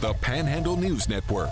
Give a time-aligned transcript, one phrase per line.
[0.00, 1.50] the Panhandle News Network.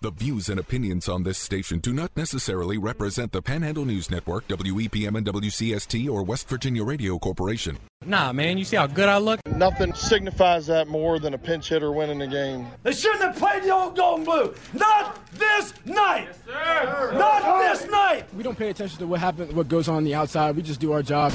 [0.00, 4.48] The views and opinions on this station do not necessarily represent the Panhandle News Network,
[4.48, 7.78] WEPM and WCST, or West Virginia Radio Corporation.
[8.04, 9.38] Nah, man, you see how good I look?
[9.46, 12.66] Nothing signifies that more than a pinch hitter winning the game.
[12.82, 14.54] They shouldn't have played the old gold and blue.
[14.72, 16.30] Not this night.
[16.48, 18.34] Yes, Not this night.
[18.34, 20.56] We don't pay attention to what happens, what goes on, on the outside.
[20.56, 21.32] We just do our job.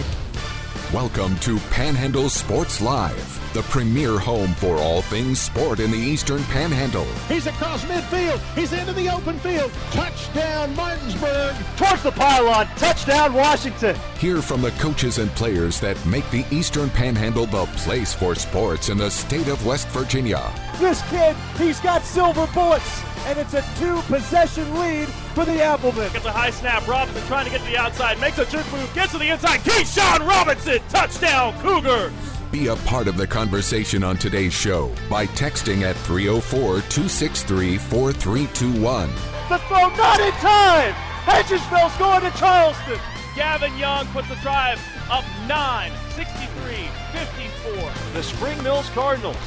[0.94, 6.44] Welcome to Panhandle Sports Live, the premier home for all things sport in the Eastern
[6.44, 7.12] Panhandle.
[7.28, 8.38] He's across midfield.
[8.54, 9.72] He's into the open field.
[9.90, 11.56] Touchdown, Martinsburg.
[11.78, 12.68] Towards the pylon.
[12.78, 13.96] Touchdown, Washington.
[14.20, 18.90] Hear from the coaches and players that make the Eastern Panhandle the place for sports
[18.90, 20.54] in the state of West Virginia.
[20.80, 26.12] This kid, he's got silver bullets and it's a two possession lead for the Applemen.
[26.12, 26.88] Gets a high snap.
[26.88, 29.60] Robinson trying to get to the outside, makes a jerk move, gets to the inside.
[29.62, 32.12] Keyshawn Robinson, touchdown, Cougars.
[32.52, 39.10] Be a part of the conversation on today's show by texting at 304 263 4321.
[39.50, 40.94] The throw not in time.
[41.24, 43.00] Hedgesville's going to Charleston.
[43.36, 47.92] Gavin Young puts the drive up 9, 63 54.
[48.14, 49.38] The Spring Mills Cardinals,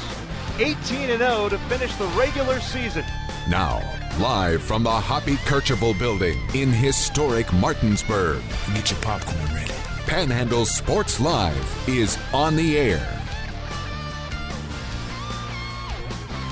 [0.59, 3.05] 18 0 to finish the regular season.
[3.49, 3.81] Now,
[4.19, 8.41] live from the Hoppy Kercheval building in historic Martinsburg.
[8.73, 9.73] Get your popcorn ready.
[10.07, 13.17] Panhandle Sports Live is on the air.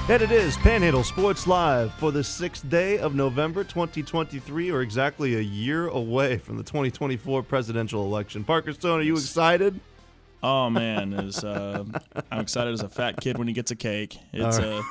[0.08, 5.36] And it is Panhandle Sports Live for the sixth day of November 2023, or exactly
[5.36, 8.44] a year away from the 2024 presidential election.
[8.44, 9.80] Parker Stone, are you excited?
[10.47, 11.83] Oh man, is uh,
[12.31, 14.19] I'm excited as a fat kid when he gets a cake.
[14.31, 14.81] It's a uh,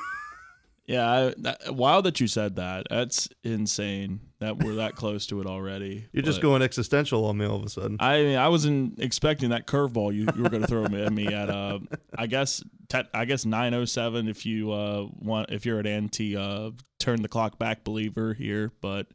[0.85, 2.87] yeah, I, that, wild that you said that.
[2.89, 6.07] That's insane that we're that close to it already.
[6.11, 7.95] You're but just going existential on me all of a sudden.
[8.01, 11.27] I mean, I wasn't expecting that curveball you, you were going to throw at me
[11.27, 11.49] at.
[11.49, 11.79] Uh,
[12.17, 16.71] I guess te- I guess 907 if you uh, want if you're an anti uh,
[16.99, 19.07] turn the clock back believer here, but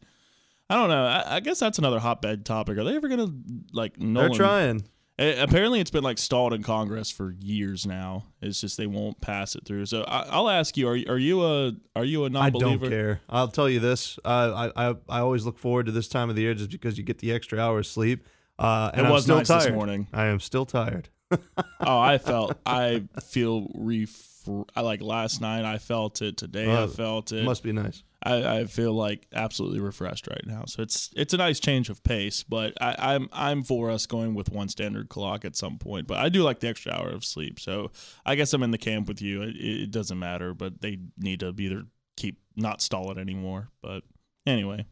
[0.70, 1.04] I don't know.
[1.04, 2.78] I, I guess that's another hotbed topic.
[2.78, 3.34] Are they ever going to
[3.74, 4.00] like?
[4.00, 4.84] Nolan, They're trying.
[5.20, 8.24] Apparently, it's been like stalled in Congress for years now.
[8.40, 9.84] It's just they won't pass it through.
[9.86, 12.86] So I, will ask you: Are are you a are you a non-believer?
[12.86, 13.20] I don't care.
[13.28, 16.36] I'll tell you this: uh, I I I always look forward to this time of
[16.36, 18.26] the year just because you get the extra hour of sleep.
[18.58, 19.62] Uh, and it was I'm still nice tired.
[19.62, 20.06] this morning.
[20.12, 21.10] I am still tired.
[21.30, 24.26] oh, I felt I feel ref.
[24.74, 26.38] Like last night, I felt it.
[26.38, 27.44] Today, I felt it.
[27.44, 28.02] Must be nice.
[28.22, 30.64] I, I, feel like absolutely refreshed right now.
[30.66, 34.34] So it's it's a nice change of pace, but I, I'm, I'm for us going
[34.34, 36.06] with one standard clock at some point.
[36.06, 37.90] But I do like the extra hour of sleep, so
[38.26, 39.42] I guess I'm in the camp with you.
[39.42, 41.84] It, it doesn't matter, but they need to either
[42.16, 43.70] keep not stall it anymore.
[43.82, 44.02] But
[44.46, 44.86] anyway.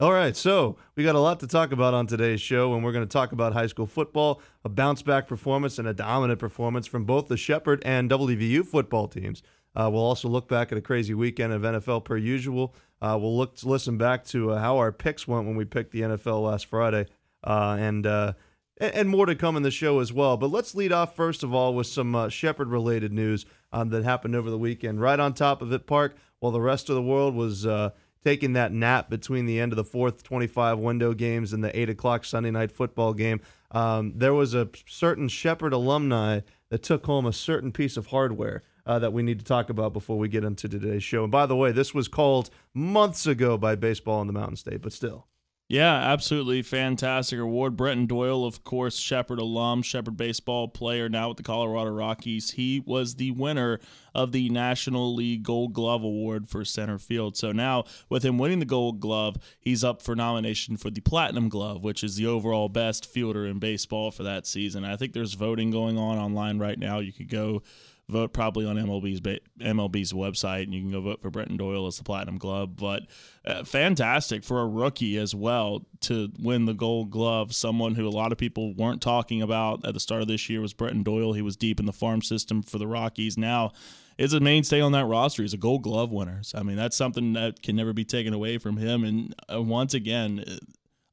[0.00, 2.92] All right, so we got a lot to talk about on today's show, and we're
[2.92, 6.86] going to talk about high school football, a bounce back performance, and a dominant performance
[6.86, 9.42] from both the Shepherd and WVU football teams.
[9.74, 12.74] Uh, we'll also look back at a crazy weekend of NFL per usual.
[13.00, 15.92] Uh, we'll look to listen back to uh, how our picks went when we picked
[15.92, 17.06] the NFL last Friday,
[17.44, 18.32] uh, and uh,
[18.80, 20.36] and more to come in the show as well.
[20.36, 24.04] But let's lead off first of all with some uh, Shepherd related news um, that
[24.04, 25.00] happened over the weekend.
[25.00, 27.66] Right on top of it, Park, while the rest of the world was
[28.24, 31.90] taking that nap between the end of the fourth 25 window games and the 8
[31.90, 33.40] o'clock Sunday night football game,
[33.70, 36.40] um, there was a certain Shepherd alumni
[36.70, 39.92] that took home a certain piece of hardware uh, that we need to talk about
[39.92, 41.22] before we get into today's show.
[41.22, 44.80] And by the way, this was called months ago by Baseball in the Mountain State,
[44.80, 45.28] but still.
[45.70, 47.76] Yeah, absolutely fantastic award.
[47.76, 52.52] Brenton Doyle, of course, Shepherd alum, Shepherd baseball player, now with the Colorado Rockies.
[52.52, 53.78] He was the winner
[54.14, 57.36] of the National League Gold Glove Award for center field.
[57.36, 61.50] So now, with him winning the Gold Glove, he's up for nomination for the Platinum
[61.50, 64.86] Glove, which is the overall best fielder in baseball for that season.
[64.86, 67.00] I think there's voting going on online right now.
[67.00, 67.62] You could go
[68.08, 71.98] vote probably on MLB's MLB's website, and you can go vote for Brenton Doyle as
[71.98, 72.76] the Platinum Glove.
[72.76, 73.02] But
[73.44, 77.54] uh, fantastic for a rookie as well to win the Gold Glove.
[77.54, 80.60] Someone who a lot of people weren't talking about at the start of this year
[80.60, 81.32] was Brenton Doyle.
[81.32, 83.36] He was deep in the farm system for the Rockies.
[83.36, 83.72] Now
[84.16, 85.42] is a mainstay on that roster.
[85.42, 86.42] He's a Gold Glove winner.
[86.42, 89.04] So, I mean, that's something that can never be taken away from him.
[89.04, 90.44] And uh, once again,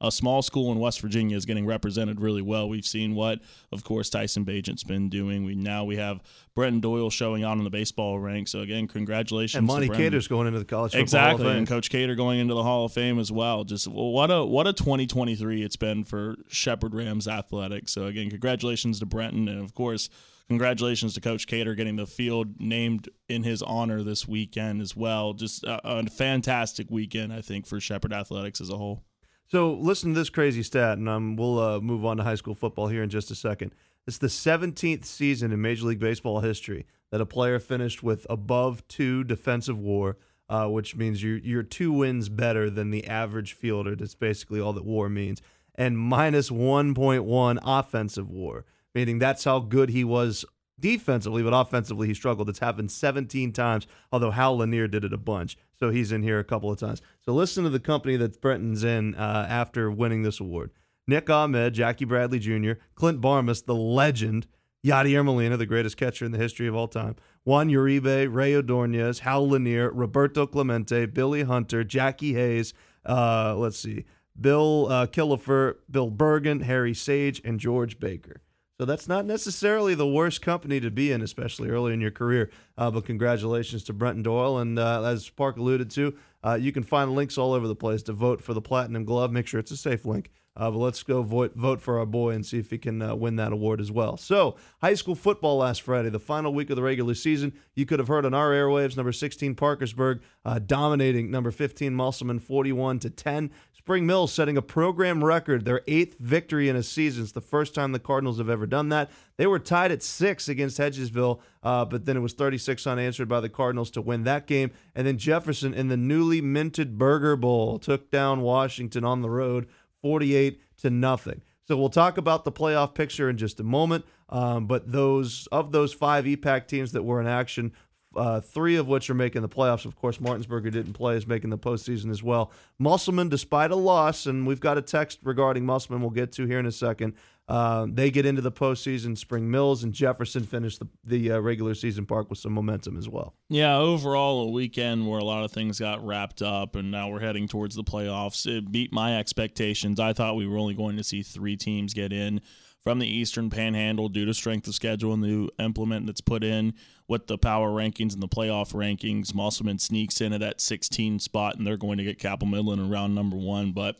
[0.01, 2.67] a small school in West Virginia is getting represented really well.
[2.67, 3.39] We've seen what,
[3.71, 5.45] of course, Tyson Bagent's been doing.
[5.45, 6.21] We now we have
[6.53, 8.51] Brenton Doyle showing out in the baseball ranks.
[8.51, 9.57] So again, congratulations.
[9.57, 12.63] And Monty Cater's going into the college football exactly, and Coach Cater going into the
[12.63, 13.63] Hall of Fame as well.
[13.63, 17.93] Just what a what a 2023 it's been for Shepherd Rams athletics.
[17.93, 20.09] So again, congratulations to Brenton, and of course.
[20.47, 25.33] Congratulations to Coach Cater getting the field named in his honor this weekend as well.
[25.33, 29.03] Just a, a fantastic weekend, I think, for Shepherd Athletics as a whole.
[29.47, 32.55] So listen to this crazy stat, and um, we'll uh, move on to high school
[32.55, 33.73] football here in just a second.
[34.07, 38.87] It's the 17th season in Major League Baseball history that a player finished with above
[38.87, 40.17] two defensive WAR,
[40.49, 43.95] uh, which means you're you're two wins better than the average fielder.
[43.95, 45.41] That's basically all that WAR means,
[45.75, 50.45] and minus 1.1 offensive WAR, meaning that's how good he was
[50.79, 52.49] defensively, but offensively he struggled.
[52.49, 55.57] It's happened 17 times, although Hal Lanier did it a bunch.
[55.79, 57.01] So he's in here a couple of times.
[57.21, 60.71] So listen to the company that Brenton's in uh, after winning this award.
[61.07, 64.47] Nick Ahmed, Jackie Bradley Jr., Clint Barmes, the legend,
[64.85, 69.19] Yadier Molina, the greatest catcher in the history of all time, Juan Uribe, Rey Ordonez,
[69.19, 72.73] Hal Lanier, Roberto Clemente, Billy Hunter, Jackie Hayes,
[73.05, 74.05] uh, let's see,
[74.39, 78.41] Bill uh, Killefer, Bill Bergen, Harry Sage, and George Baker.
[78.77, 82.49] So that's not necessarily the worst company to be in, especially early in your career.
[82.77, 84.57] Uh, but congratulations to Brenton Doyle.
[84.57, 88.03] And uh, as Park alluded to, uh, you can find links all over the place
[88.03, 89.31] to vote for the Platinum Glove.
[89.31, 90.29] Make sure it's a safe link.
[90.57, 93.13] Uh, but let's go vote, vote for our boy and see if he can uh,
[93.13, 94.15] win that award as well.
[94.15, 97.53] So, high school football last Friday, the final week of the regular season.
[97.75, 102.39] You could have heard on our airwaves, number 16 Parkersburg uh, dominating number 15 Musselman
[102.39, 103.51] 41 to 10.
[103.85, 107.21] Spring Mills setting a program record, their eighth victory in a season.
[107.21, 109.11] It's the first time the Cardinals have ever done that.
[109.37, 113.41] They were tied at six against Hedgesville, uh, but then it was 36 unanswered by
[113.41, 114.71] the Cardinals to win that game.
[114.95, 119.67] And then Jefferson in the newly minted Burger Bowl took down Washington on the road
[120.01, 121.43] 48 to nothing.
[121.67, 124.03] So we'll talk about the playoff picture in just a moment.
[124.29, 127.71] Um, but those of those five EPAC teams that were in action,
[128.15, 129.85] uh, three of which are making the playoffs.
[129.85, 132.51] Of course, Martinsburg, who didn't play, is making the postseason as well.
[132.79, 136.59] Musselman, despite a loss, and we've got a text regarding Musselman we'll get to here
[136.59, 137.13] in a second.
[137.47, 139.15] Uh, they get into the postseason.
[139.15, 143.07] Spring Mills and Jefferson finish the, the uh, regular season park with some momentum as
[143.07, 143.35] well.
[143.49, 147.19] Yeah, overall, a weekend where a lot of things got wrapped up, and now we're
[147.19, 148.47] heading towards the playoffs.
[148.47, 149.99] It beat my expectations.
[149.99, 152.41] I thought we were only going to see three teams get in
[152.85, 156.75] from the Eastern Panhandle due to strength of schedule and the implement that's put in
[157.07, 159.33] with the power rankings and the playoff rankings.
[159.33, 162.89] Musselman sneaks in at that 16 spot, and they're going to get Cabell Midland in
[162.91, 163.71] round number one.
[163.71, 163.97] But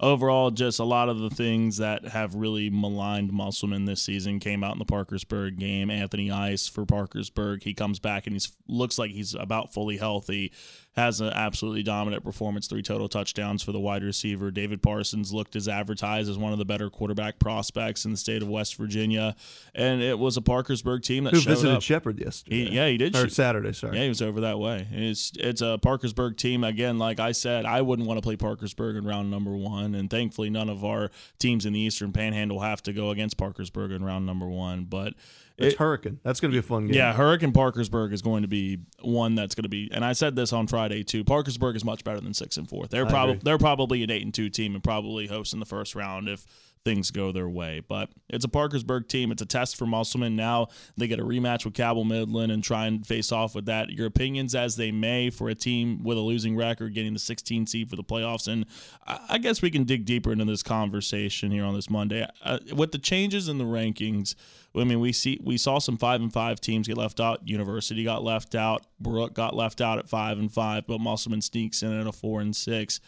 [0.00, 4.64] overall, just a lot of the things that have really maligned Musselman this season came
[4.64, 5.88] out in the Parkersburg game.
[5.88, 10.52] Anthony Ice for Parkersburg, he comes back and he looks like he's about fully healthy
[10.96, 14.50] has an absolutely dominant performance, three total touchdowns for the wide receiver.
[14.50, 18.42] David Parsons looked as advertised as one of the better quarterback prospects in the state
[18.42, 19.34] of West Virginia,
[19.74, 21.82] and it was a Parkersburg team that who visited up.
[21.82, 22.64] Shepherd yesterday.
[22.66, 23.14] He, yeah, he did.
[23.16, 23.96] Or shoot- Saturday, sorry.
[23.96, 24.86] Yeah, he was over that way.
[24.92, 26.98] It's it's a Parkersburg team again.
[26.98, 30.50] Like I said, I wouldn't want to play Parkersburg in round number one, and thankfully,
[30.50, 34.26] none of our teams in the Eastern Panhandle have to go against Parkersburg in round
[34.26, 34.84] number one.
[34.84, 35.14] But
[35.56, 36.18] It's it- Hurricane.
[36.22, 36.94] That's going to be a fun game.
[36.96, 40.34] yeah, Hurricane Parkersburg is going to be one that's going to be, and I said
[40.36, 41.22] this on Friday too.
[41.24, 42.86] Parkersburg is much better than six and four.
[42.86, 46.28] They're probably they're probably an eight and two team and probably hosting the first round
[46.28, 46.44] if
[46.84, 47.80] things go their way.
[47.86, 49.32] But it's a Parkersburg team.
[49.32, 50.36] It's a test for Musselman.
[50.36, 53.90] Now they get a rematch with Cabell Midland and try and face off with that.
[53.90, 57.66] Your opinions as they may for a team with a losing record getting the 16
[57.66, 58.66] seed for the playoffs, and
[59.06, 62.92] I guess we can dig deeper into this conversation here on this Monday uh, with
[62.92, 64.34] the changes in the rankings.
[64.76, 67.46] I mean, we see we saw some five and five teams get left out.
[67.48, 68.86] University got left out.
[69.00, 72.40] Brooke got left out at five and five, but Musselman sneaks in at a four
[72.40, 73.00] and six.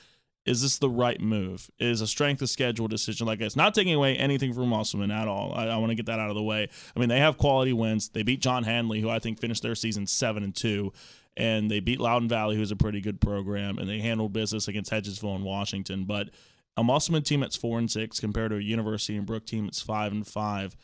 [0.46, 1.70] Is this the right move?
[1.78, 3.56] Is a strength of schedule decision like this?
[3.56, 5.52] Not taking away anything from Musselman at all.
[5.54, 6.68] I, I want to get that out of the way.
[6.94, 8.08] I mean, they have quality wins.
[8.08, 10.92] They beat John Handley, who I think finished their season seven and two,
[11.36, 14.90] and they beat Loudoun Valley, who's a pretty good program, and they handled business against
[14.90, 16.04] Hedgesville and Washington.
[16.04, 16.30] But
[16.76, 19.82] a Musselman team that's four and six compared to a University and Brooke team that's
[19.82, 20.76] five and five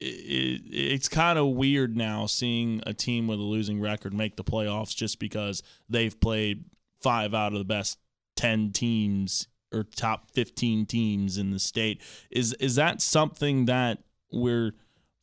[0.00, 4.44] it, it's kind of weird now seeing a team with a losing record make the
[4.44, 6.64] playoffs just because they've played
[7.02, 7.98] five out of the best
[8.38, 13.98] 10 teams or top 15 teams in the state is is that something that
[14.32, 14.72] we're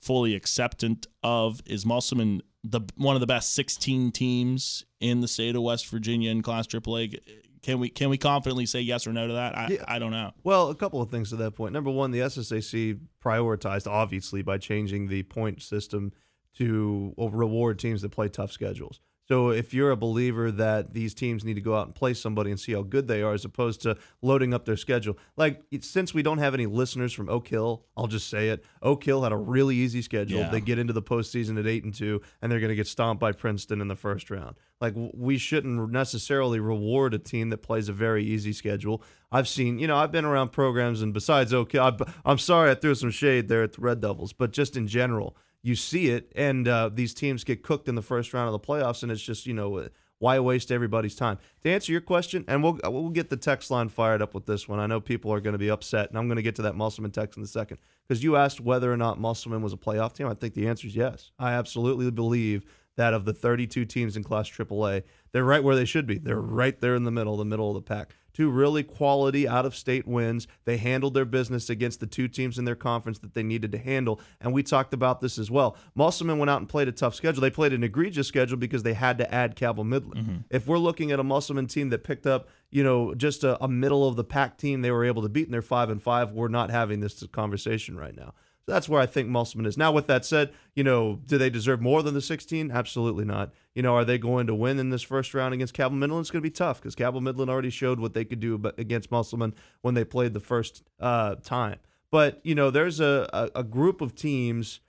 [0.01, 5.55] fully acceptant of is Musselman the one of the best 16 teams in the state
[5.55, 7.17] of West Virginia in Class AAA
[7.61, 9.85] can we can we confidently say yes or no to that I, Yeah.
[9.87, 11.71] I don't know Well, a couple of things to that point.
[11.71, 16.11] Number one, the SSAC prioritized, obviously, by changing the point system
[16.57, 18.99] to reward teams that play tough schedules.
[19.27, 22.51] So if you're a believer that these teams need to go out and play somebody
[22.51, 26.13] and see how good they are, as opposed to loading up their schedule, like since
[26.13, 28.63] we don't have any listeners from Oak Hill, I'll just say it.
[28.83, 30.41] Oak Hill had a really easy schedule.
[30.41, 30.49] Yeah.
[30.49, 33.19] They get into the postseason at eight and two, and they're going to get stomped
[33.19, 34.55] by Princeton in the first round.
[34.79, 39.01] Like we shouldn't necessarily reward a team that plays a very easy schedule.
[39.31, 42.75] I've seen, you know, I've been around programs, and besides Oak Hill, I'm sorry I
[42.75, 46.31] threw some shade there at the Red Devils, but just in general, you see it,
[46.35, 49.21] and uh, these teams get cooked in the first round of the playoffs, and it's
[49.21, 49.87] just, you know,
[50.19, 51.39] Why waste everybody's time?
[51.63, 54.67] To answer your question, and we'll we'll get the text line fired up with this
[54.69, 54.79] one.
[54.79, 56.75] I know people are going to be upset, and I'm going to get to that
[56.75, 60.13] Musselman text in a second because you asked whether or not Musselman was a playoff
[60.13, 60.27] team.
[60.27, 61.31] I think the answer is yes.
[61.39, 62.63] I absolutely believe
[62.97, 66.17] that of the 32 teams in Class AAA, they're right where they should be.
[66.17, 69.65] They're right there in the middle, the middle of the pack two really quality out
[69.65, 70.45] of state wins.
[70.65, 73.77] They handled their business against the two teams in their conference that they needed to
[73.77, 74.19] handle.
[74.41, 75.77] And we talked about this as well.
[75.95, 77.41] Musselman went out and played a tough schedule.
[77.41, 80.21] They played an egregious schedule because they had to add Cabell Midland.
[80.21, 80.37] Mm-hmm.
[80.49, 83.69] If we're looking at a Musselman team that picked up, you know, just a, a
[83.69, 86.33] middle of the pack team they were able to beat in their five and five,
[86.33, 88.33] we're not having this conversation right now.
[88.65, 89.77] So that's where I think Musselman is.
[89.77, 92.71] Now, with that said, you know, do they deserve more than the 16?
[92.71, 93.53] Absolutely not.
[93.75, 96.21] You know, are they going to win in this first round against Cabell Midland?
[96.21, 99.11] It's going to be tough because Cabell Midland already showed what they could do against
[99.11, 101.77] Musselman when they played the first uh, time.
[102.09, 104.79] But, you know, there's a, a, a group of teams.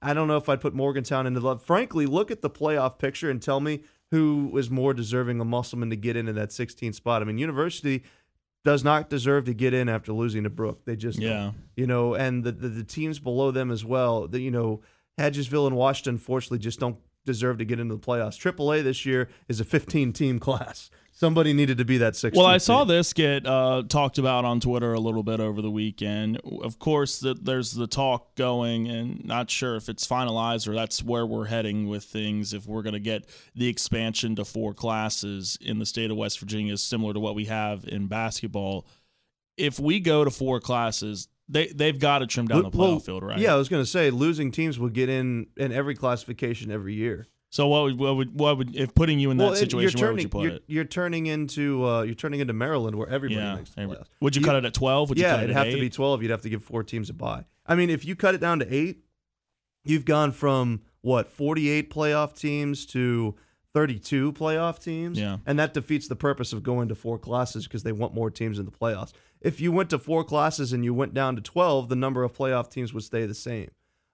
[0.00, 1.56] I don't know if I'd put Morgantown into the.
[1.56, 5.90] Frankly, look at the playoff picture and tell me who is more deserving of Musselman
[5.90, 7.22] to get into that 16 spot.
[7.22, 8.04] I mean, University
[8.66, 10.84] does not deserve to get in after losing to Brooke.
[10.86, 11.52] They just, yeah.
[11.76, 14.26] You know, and the, the, the teams below them as well.
[14.26, 14.80] The, you know,
[15.20, 18.36] Hedgesville and Washington, fortunately, just don't deserve to get into the playoffs.
[18.36, 22.36] AAA this year is a 15 team class somebody needed to be that six.
[22.36, 25.70] Well, I saw this get uh, talked about on Twitter a little bit over the
[25.70, 26.40] weekend.
[26.62, 31.02] Of course, that there's the talk going, and not sure if it's finalized or that's
[31.02, 32.52] where we're heading with things.
[32.52, 36.38] If we're going to get the expansion to four classes in the state of West
[36.38, 38.86] Virginia, similar to what we have in basketball.
[39.56, 42.98] If we go to four classes, they they've got to trim down the playoff well,
[42.98, 43.38] field, right?
[43.38, 46.94] Yeah, I was going to say losing teams will get in in every classification every
[46.94, 47.26] year.
[47.56, 49.98] So what would what would what would if putting you in that situation?
[49.98, 50.64] Turning, where would you put you're, it?
[50.66, 54.08] You're turning into uh, you're turning into Maryland, where everybody yeah, makes the playoffs.
[54.20, 55.08] Would you, you, cut it at twelve?
[55.08, 55.74] Would yeah, it'd have eight?
[55.74, 56.20] to be twelve.
[56.20, 57.46] You'd have to give four teams a bye.
[57.64, 59.04] I mean, if you cut it down to eight,
[59.84, 63.34] you've gone from what forty eight playoff teams to
[63.72, 65.18] 32 playoff teams.
[65.18, 65.38] Yeah.
[65.46, 68.58] And that defeats the purpose of going to four classes because they want more teams
[68.58, 69.12] in the playoffs.
[69.42, 72.32] If you went to four classes and you went down to 12, the number of
[72.32, 73.68] playoff teams would stay the same.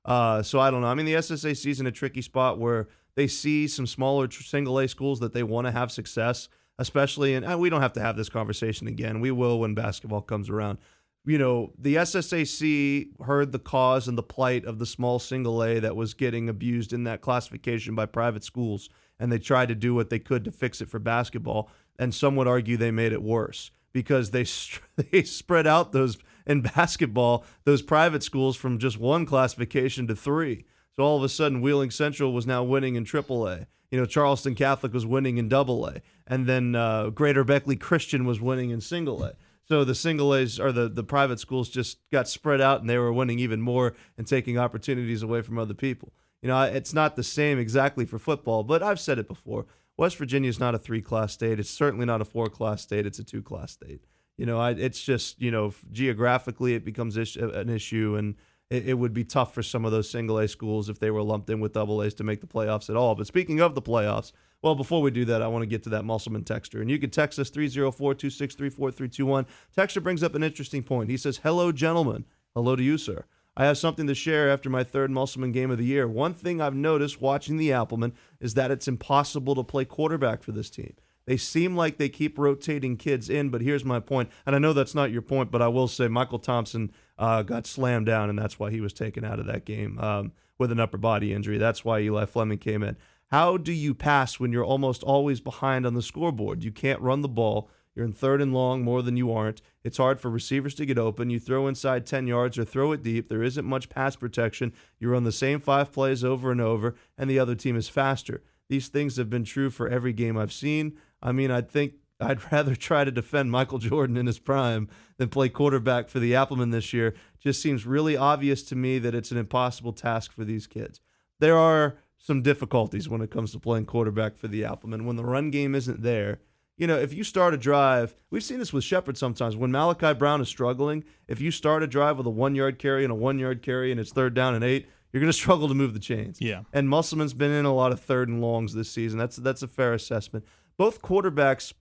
[0.05, 0.89] Uh, so I don't know.
[0.89, 4.79] I mean, the SSAC is in a tricky spot where they see some smaller single
[4.79, 7.35] A schools that they want to have success, especially.
[7.35, 9.21] And ah, we don't have to have this conversation again.
[9.21, 10.79] We will when basketball comes around.
[11.25, 15.79] You know, the SSAC heard the cause and the plight of the small single A
[15.79, 18.89] that was getting abused in that classification by private schools,
[19.21, 21.71] and they tried to do what they could to fix it for basketball.
[21.99, 24.45] And some would argue they made it worse because they
[24.97, 30.65] they spread out those in basketball those private schools from just one classification to three.
[30.97, 33.67] So all of a sudden, Wheeling Central was now winning in AAA.
[33.91, 38.25] You know, Charleston Catholic was winning in Double A, and then uh, Greater Beckley Christian
[38.25, 39.35] was winning in Single A.
[39.65, 42.99] So the single A's or the, the private schools just got spread out, and they
[42.99, 46.13] were winning even more and taking opportunities away from other people.
[46.43, 49.67] You know, it's not the same exactly for football, but I've said it before.
[49.97, 51.61] West Virginia is not a three class state.
[51.61, 53.07] It's certainly not a four class state.
[53.07, 54.03] It's a two class state.
[54.37, 58.35] You know, I, it's just you know geographically it becomes an issue, and
[58.73, 61.23] it, it, would be tough for some of those single A schools if they were
[61.23, 63.15] lumped in with double A's to make the playoffs at all.
[63.15, 65.91] But speaking of the playoffs, well, before we do that, I want to get to
[65.91, 66.81] that Musselman texture.
[66.81, 69.47] And you can text us 304 263 4321.
[69.77, 71.11] Texter brings up an interesting point.
[71.11, 72.25] He says, Hello, gentlemen.
[72.55, 73.27] Hello to you, sir.
[73.55, 76.09] I have something to share after my third Musselman game of the year.
[76.09, 80.53] One thing I've noticed watching the Applemen is that it's impossible to play quarterback for
[80.53, 80.95] this team.
[81.27, 84.31] They seem like they keep rotating kids in, but here's my point.
[84.47, 87.67] And I know that's not your point, but I will say Michael Thompson uh, got
[87.67, 90.81] slammed down, and that's why he was taken out of that game um, with an
[90.81, 91.59] upper body injury.
[91.59, 92.97] That's why Eli Fleming came in.
[93.31, 96.65] How do you pass when you're almost always behind on the scoreboard?
[96.65, 97.71] You can't run the ball.
[97.95, 99.61] You're in third and long more than you aren't.
[99.85, 101.31] It's hard for receivers to get open.
[101.31, 103.29] You throw inside 10 yards or throw it deep.
[103.29, 104.73] There isn't much pass protection.
[104.99, 108.43] You run the same five plays over and over, and the other team is faster.
[108.69, 110.99] These things have been true for every game I've seen.
[111.23, 115.29] I mean, I think I'd rather try to defend Michael Jordan in his prime than
[115.29, 117.15] play quarterback for the Applemen this year.
[117.39, 121.01] Just seems really obvious to me that it's an impossible task for these kids.
[121.39, 125.05] There are some difficulties when it comes to playing quarterback for the Applemen.
[125.05, 126.39] When the run game isn't there,
[126.77, 129.57] you know, if you start a drive, we've seen this with Shepherd sometimes.
[129.57, 133.05] When Malachi Brown is struggling, if you start a drive with a one yard carry
[133.05, 135.69] and a one yard carry and it's third down and eight, you're going to struggle
[135.69, 136.41] to move the chains.
[136.41, 136.63] Yeah.
[136.73, 139.19] And Musselman's been in a lot of third and longs this season.
[139.19, 140.45] That's that's a fair assessment.
[140.77, 141.73] Both quarterbacks,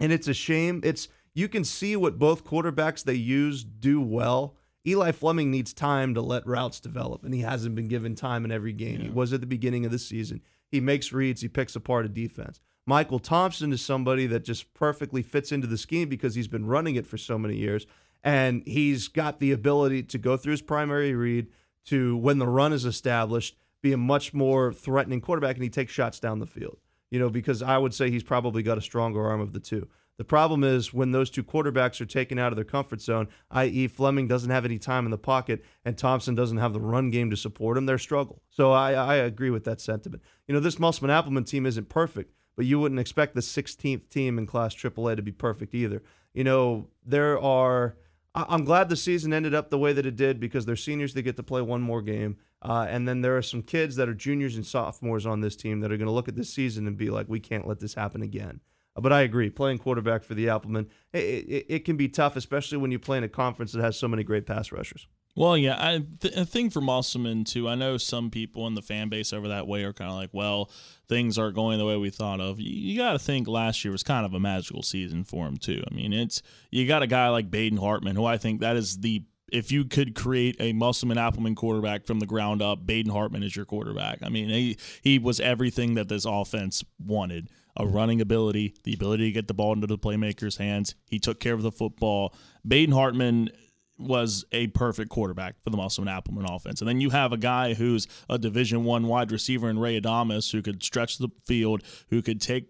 [0.00, 0.80] and it's a shame.
[0.84, 4.56] It's you can see what both quarterbacks they use do well.
[4.86, 8.52] Eli Fleming needs time to let routes develop, and he hasn't been given time in
[8.52, 9.00] every game.
[9.00, 9.06] Yeah.
[9.06, 10.42] He was at the beginning of the season.
[10.70, 12.60] He makes reads, he picks apart a defense.
[12.86, 16.96] Michael Thompson is somebody that just perfectly fits into the scheme because he's been running
[16.96, 17.86] it for so many years.
[18.22, 21.46] And he's got the ability to go through his primary read,
[21.86, 25.92] to when the run is established, be a much more threatening quarterback, and he takes
[25.92, 26.78] shots down the field.
[27.14, 29.86] You know, because I would say he's probably got a stronger arm of the two.
[30.16, 33.86] The problem is when those two quarterbacks are taken out of their comfort zone, i.e.,
[33.86, 37.30] Fleming doesn't have any time in the pocket and Thompson doesn't have the run game
[37.30, 38.42] to support him, they're struggle.
[38.50, 40.24] So I, I agree with that sentiment.
[40.48, 44.36] You know, this Musselman Applemen team isn't perfect, but you wouldn't expect the 16th team
[44.36, 46.02] in Class AAA to be perfect either.
[46.32, 47.94] You know, there are.
[48.34, 51.14] I'm glad the season ended up the way that it did because they're seniors.
[51.14, 52.38] They get to play one more game.
[52.64, 55.80] Uh, and then there are some kids that are juniors and sophomores on this team
[55.80, 57.94] that are going to look at this season and be like, we can't let this
[57.94, 58.60] happen again.
[58.96, 62.78] But I agree, playing quarterback for the Applemen, it, it, it, can be tough, especially
[62.78, 65.08] when you play in a conference that has so many great pass rushers.
[65.36, 67.68] Well, yeah, I, th- a thing for Musselman too.
[67.68, 70.30] I know some people in the fan base over that way are kind of like,
[70.32, 70.70] well,
[71.08, 72.60] things aren't going the way we thought of.
[72.60, 75.56] You, you got to think last year was kind of a magical season for him
[75.56, 75.82] too.
[75.90, 76.40] I mean, it's
[76.70, 79.84] you got a guy like Baden Hartman, who I think that is the if you
[79.84, 84.18] could create a Musselman Applemen quarterback from the ground up, Baden Hartman is your quarterback.
[84.22, 89.26] I mean, he he was everything that this offense wanted a running ability, the ability
[89.26, 90.94] to get the ball into the playmaker's hands.
[91.08, 92.34] He took care of the football.
[92.66, 93.50] Baden Hartman
[93.98, 96.80] was a perfect quarterback for the Musselman Applemen offense.
[96.80, 100.52] And then you have a guy who's a Division One wide receiver in Ray Adamas
[100.52, 102.68] who could stretch the field, who could take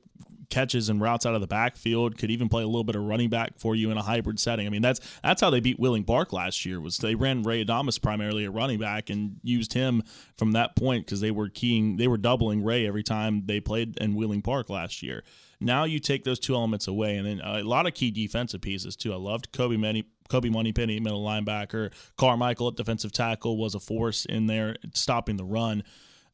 [0.50, 3.30] catches and routes out of the backfield, could even play a little bit of running
[3.30, 4.66] back for you in a hybrid setting.
[4.66, 6.80] I mean, that's that's how they beat Wheeling Park last year.
[6.80, 10.02] Was they ran Ray Adamas primarily at running back and used him
[10.36, 13.96] from that point because they were keying, they were doubling Ray every time they played
[13.98, 15.22] in Wheeling Park last year.
[15.60, 18.60] Now you take those two elements away, and then uh, a lot of key defensive
[18.60, 19.12] pieces too.
[19.12, 20.04] I loved Kobe Money.
[20.30, 21.92] Kobe Moneypenny, middle linebacker.
[22.16, 25.82] Carmichael at defensive tackle was a force in there stopping the run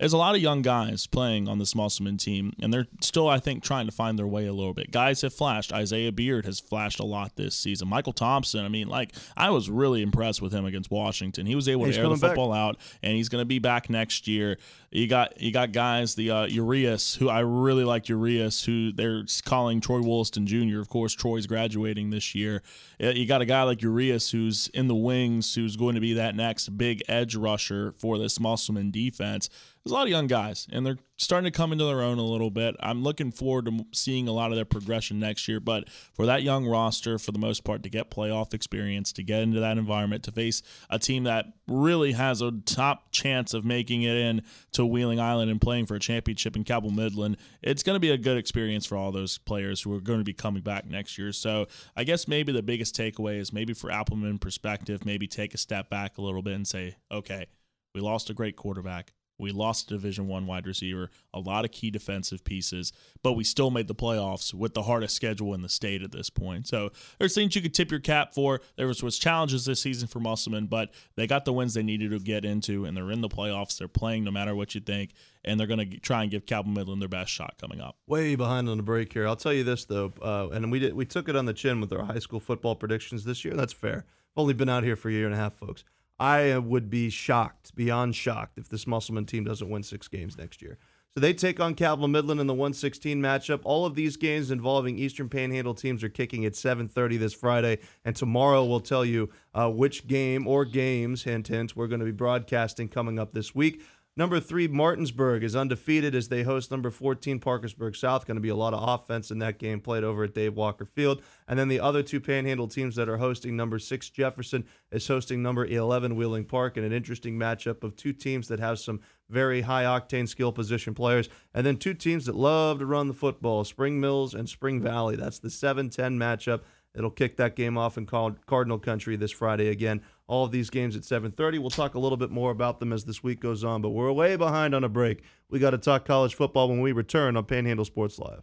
[0.00, 3.38] there's a lot of young guys playing on this Musselman team, and they're still, I
[3.38, 4.90] think, trying to find their way a little bit.
[4.90, 5.74] Guys have flashed.
[5.74, 7.86] Isaiah Beard has flashed a lot this season.
[7.86, 11.44] Michael Thompson, I mean, like, I was really impressed with him against Washington.
[11.44, 12.58] He was able he's to air the football back.
[12.58, 14.56] out, and he's going to be back next year.
[14.90, 19.24] You got you got guys, the uh, Urias, who I really like Urias, who they're
[19.44, 20.80] calling Troy Wollaston Jr.
[20.80, 22.62] Of course, Troy's graduating this year.
[22.98, 26.34] You got a guy like Urias who's in the wings, who's going to be that
[26.34, 29.48] next big edge rusher for this Musselman defense
[29.84, 32.24] there's a lot of young guys, and they're starting to come into their own a
[32.24, 32.74] little bit.
[32.80, 35.60] I'm looking forward to seeing a lot of their progression next year.
[35.60, 39.42] But for that young roster, for the most part, to get playoff experience, to get
[39.42, 44.02] into that environment, to face a team that really has a top chance of making
[44.02, 44.42] it in
[44.72, 48.10] to Wheeling Island and playing for a championship in Cabell Midland, it's going to be
[48.10, 51.18] a good experience for all those players who are going to be coming back next
[51.18, 51.32] year.
[51.32, 55.58] So I guess maybe the biggest takeaway is maybe for Applemen perspective, maybe take a
[55.58, 57.46] step back a little bit and say, okay,
[57.94, 61.72] we lost a great quarterback we lost a Division One wide receiver, a lot of
[61.72, 65.68] key defensive pieces, but we still made the playoffs with the hardest schedule in the
[65.68, 66.66] state at this point.
[66.68, 68.60] So there's things you could tip your cap for.
[68.76, 72.10] There was, was challenges this season for Musselman, but they got the wins they needed
[72.10, 73.78] to get into, and they're in the playoffs.
[73.78, 75.12] They're playing no matter what you think,
[75.44, 77.96] and they're going to try and give Cabell Midland their best shot coming up.
[78.06, 79.26] Way behind on the break here.
[79.26, 81.80] I'll tell you this though, uh, and we did we took it on the chin
[81.80, 83.54] with our high school football predictions this year.
[83.54, 84.04] That's fair.
[84.36, 85.84] I've only been out here for a year and a half, folks.
[86.20, 90.60] I would be shocked, beyond shocked, if this Musselman team doesn't win six games next
[90.60, 90.78] year.
[91.14, 93.60] So they take on Cabell Midland in the 116 matchup.
[93.64, 98.14] All of these games involving Eastern Panhandle teams are kicking at 7:30 this Friday, and
[98.14, 102.12] tomorrow we'll tell you uh, which game or games, hint hint, we're going to be
[102.12, 103.82] broadcasting coming up this week.
[104.20, 108.26] Number three, Martinsburg is undefeated as they host number 14, Parkersburg South.
[108.26, 110.84] Going to be a lot of offense in that game played over at Dave Walker
[110.84, 111.22] Field.
[111.48, 115.42] And then the other two panhandle teams that are hosting number six, Jefferson, is hosting
[115.42, 119.62] number 11, Wheeling Park, in an interesting matchup of two teams that have some very
[119.62, 121.30] high octane skill position players.
[121.54, 125.16] And then two teams that love to run the football, Spring Mills and Spring Valley.
[125.16, 126.60] That's the 7 10 matchup.
[126.94, 130.02] It'll kick that game off in Cardinal Country this Friday again.
[130.30, 131.58] All of these games at 7:30.
[131.58, 134.12] We'll talk a little bit more about them as this week goes on, but we're
[134.12, 135.24] way behind on a break.
[135.48, 138.42] We got to talk college football when we return on Panhandle Sports Live.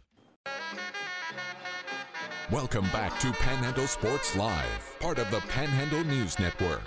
[2.52, 6.86] Welcome back to Panhandle Sports Live, part of the Panhandle News Network.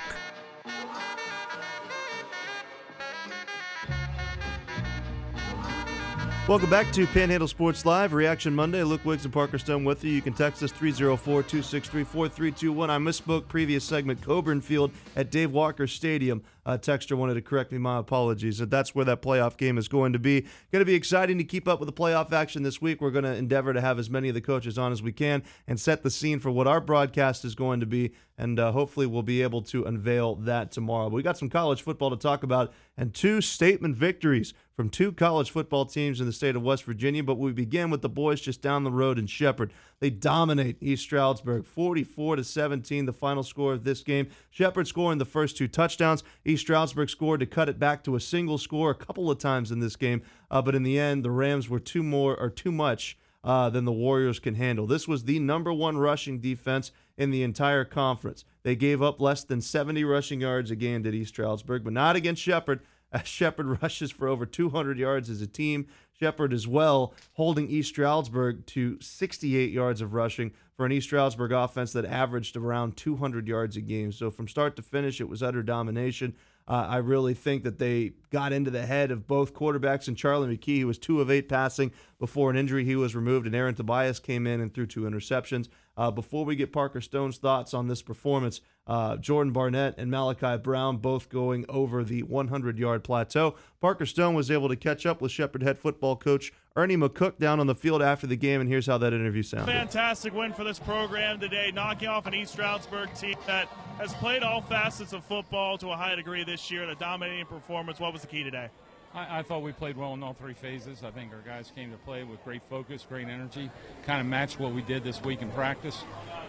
[6.48, 8.84] Welcome back to Panhandle Sports Live, Reaction Monday.
[8.84, 10.12] Luke Wiggs and Parker Stone with you.
[10.12, 12.90] You can text us 304 263 4321.
[12.90, 16.42] I misspoke previous segment, Coburn Field at Dave Walker Stadium.
[16.66, 17.78] Uh, Texter wanted to correct me.
[17.78, 18.58] My apologies.
[18.58, 20.42] That's where that playoff game is going to be.
[20.72, 23.02] Going to be exciting to keep up with the playoff action this week.
[23.02, 25.44] We're going to endeavor to have as many of the coaches on as we can
[25.68, 29.06] and set the scene for what our broadcast is going to be and uh, hopefully
[29.06, 31.12] we'll be able to unveil that tomorrow.
[31.12, 35.12] But we got some college football to talk about and two statement victories from two
[35.12, 37.24] college football teams in the state of West Virginia.
[37.24, 39.72] But we begin with the boys just down the road in Shepherd.
[40.00, 43.06] They dominate East Stroudsburg, 44 to 17.
[43.06, 44.28] The final score of this game.
[44.50, 46.24] Shepherd scoring the first two touchdowns.
[46.44, 49.72] East Stroudsburg scored to cut it back to a single score a couple of times
[49.72, 52.72] in this game, uh, but in the end, the Rams were too more or too
[52.72, 54.86] much uh, than the Warriors can handle.
[54.86, 58.46] This was the number one rushing defense in the entire conference.
[58.64, 62.16] They gave up less than 70 rushing yards a game to East Stroudsburg, but not
[62.16, 62.82] against Shepherd.
[63.14, 65.88] As Shepherd rushes for over 200 yards as a team.
[66.18, 71.52] Shepherd as well holding East Stroudsburg to 68 yards of rushing for an East Stroudsburg
[71.52, 74.14] offense that averaged around 200 yards a game.
[74.14, 76.36] So from start to finish, it was utter domination.
[76.72, 80.56] Uh, I really think that they got into the head of both quarterbacks and Charlie
[80.56, 82.86] McKee, who was two of eight passing before an injury.
[82.86, 85.68] He was removed, and Aaron Tobias came in and threw two interceptions.
[85.98, 90.58] Uh, before we get Parker Stone's thoughts on this performance, uh, Jordan Barnett and Malachi
[90.58, 93.56] Brown both going over the 100 yard plateau.
[93.80, 97.60] Parker Stone was able to catch up with Shepherd head football coach Ernie McCook down
[97.60, 99.72] on the field after the game, and here's how that interview sounded.
[99.72, 103.68] Fantastic win for this program today, knocking off an East Stroudsburg team that
[103.98, 108.00] has played all facets of football to a high degree this year, a dominating performance.
[108.00, 108.70] What was the key today?
[109.14, 111.04] I, I, thought we played well in all three phases.
[111.04, 113.70] I think our guys came to play with great focus, great energy,
[114.06, 116.04] kind of matched what we did this week in practice.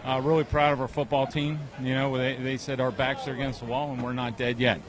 [0.05, 1.59] Uh, really proud of our football team.
[1.81, 4.59] You know, they, they said our backs are against the wall and we're not dead
[4.59, 4.81] yet.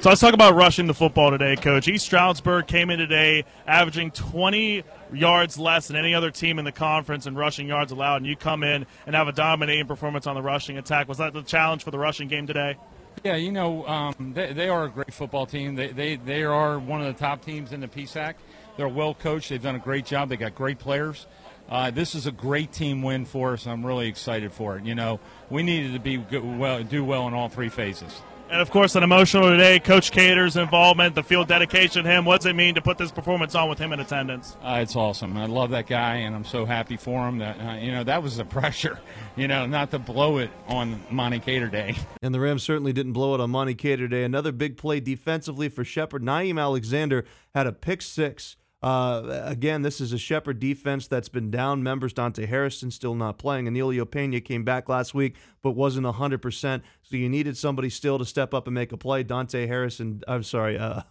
[0.00, 1.88] So let's talk about rushing the football today, Coach.
[1.88, 4.82] East Stroudsburg came in today averaging 20
[5.12, 8.36] yards less than any other team in the conference in rushing yards allowed, and you
[8.36, 11.08] come in and have a dominating performance on the rushing attack.
[11.08, 12.76] Was that the challenge for the rushing game today?
[13.22, 15.74] Yeah, you know, um, they, they are a great football team.
[15.74, 18.34] They, they, they are one of the top teams in the PSAC.
[18.78, 19.50] They're well coached.
[19.50, 20.30] They've done a great job.
[20.30, 21.26] They got great players.
[21.68, 23.66] Uh, this is a great team win for us.
[23.66, 24.84] I'm really excited for it.
[24.84, 28.22] You know, we needed to be good, well, do well in all three phases.
[28.50, 29.78] And of course, an emotional today.
[29.78, 32.24] Coach Cater's involvement, the field dedication to him.
[32.24, 34.56] What's it mean to put this performance on with him in attendance?
[34.60, 35.36] Uh, it's awesome.
[35.36, 37.38] I love that guy, and I'm so happy for him.
[37.38, 38.98] That uh, you know that was the pressure,
[39.36, 41.94] you know, not to blow it on Monty Cater Day.
[42.22, 44.24] And the Rams certainly didn't blow it on Monty Cater Day.
[44.24, 46.22] Another big play defensively for Shepherd.
[46.22, 51.50] Naeem Alexander had a pick six uh, again, this is a Shepherd defense that's been
[51.50, 51.82] down.
[51.82, 53.68] Members Dante Harrison still not playing.
[53.68, 56.82] Emilio Pena came back last week, but wasn't 100%.
[57.02, 59.22] So you needed somebody still to step up and make a play.
[59.22, 61.02] Dante Harrison, I'm sorry, uh,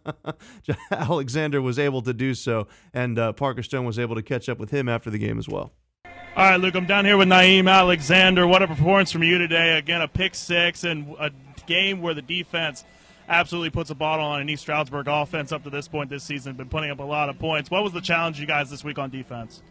[0.90, 4.58] Alexander was able to do so, and uh, Parker Stone was able to catch up
[4.58, 5.72] with him after the game as well.
[6.34, 8.46] All right, Luke, I'm down here with Naeem Alexander.
[8.46, 9.76] What a performance from you today.
[9.76, 11.30] Again, a pick six and a
[11.66, 12.84] game where the defense–
[13.28, 16.54] absolutely puts a bottle on an East Stroudsburg offense up to this point this season.
[16.54, 17.70] Been putting up a lot of points.
[17.70, 19.62] What was the challenge you guys this week on defense?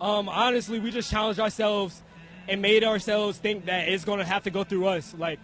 [0.00, 2.02] Um, honestly, we just challenged ourselves
[2.48, 5.14] and made ourselves think that it's going to have to go through us.
[5.16, 5.38] Like,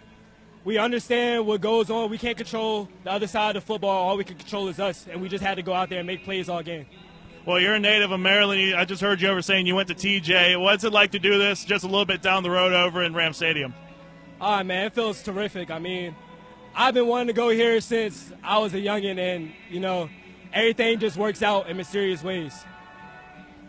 [0.63, 2.09] we understand what goes on.
[2.09, 4.09] We can't control the other side of the football.
[4.09, 6.07] All we can control is us, and we just had to go out there and
[6.07, 6.85] make plays all game.
[7.45, 8.75] Well, you're a native of Maryland.
[8.75, 10.61] I just heard you over saying you went to TJ.
[10.61, 13.15] What's it like to do this just a little bit down the road over in
[13.15, 13.73] Ram Stadium?
[14.39, 14.85] Right, man.
[14.85, 15.71] It feels terrific.
[15.71, 16.15] I mean,
[16.75, 20.09] I've been wanting to go here since I was a youngin', and you know,
[20.53, 22.65] everything just works out in mysterious ways.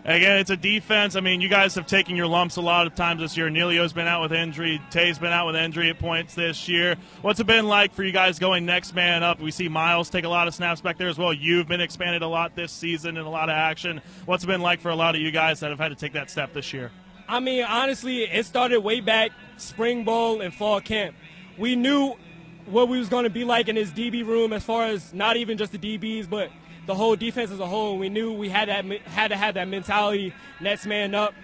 [0.05, 1.15] Again, it's a defense.
[1.15, 3.49] I mean, you guys have taken your lumps a lot of times this year.
[3.49, 4.83] Neilio's been out with injury.
[4.91, 6.97] Tay's been out with injury at points this year.
[7.21, 9.39] What's it been like for you guys going next man up?
[9.39, 11.33] We see Miles take a lot of snaps back there as well.
[11.33, 14.03] You've been expanded a lot this season and a lot of action.
[14.27, 16.15] What's it been like for a lot of you guys that have had to take
[16.15, 16.91] that step this year?
[17.29, 21.15] I mean, honestly, it started way back spring bowl and fall camp.
[21.57, 22.17] We knew
[22.67, 25.37] what we was going to be like in his DB room as far as not
[25.37, 26.51] even just the DBs, but
[26.87, 27.99] the whole defense as a whole.
[27.99, 31.35] We knew we had that had to have that mentality, next man up.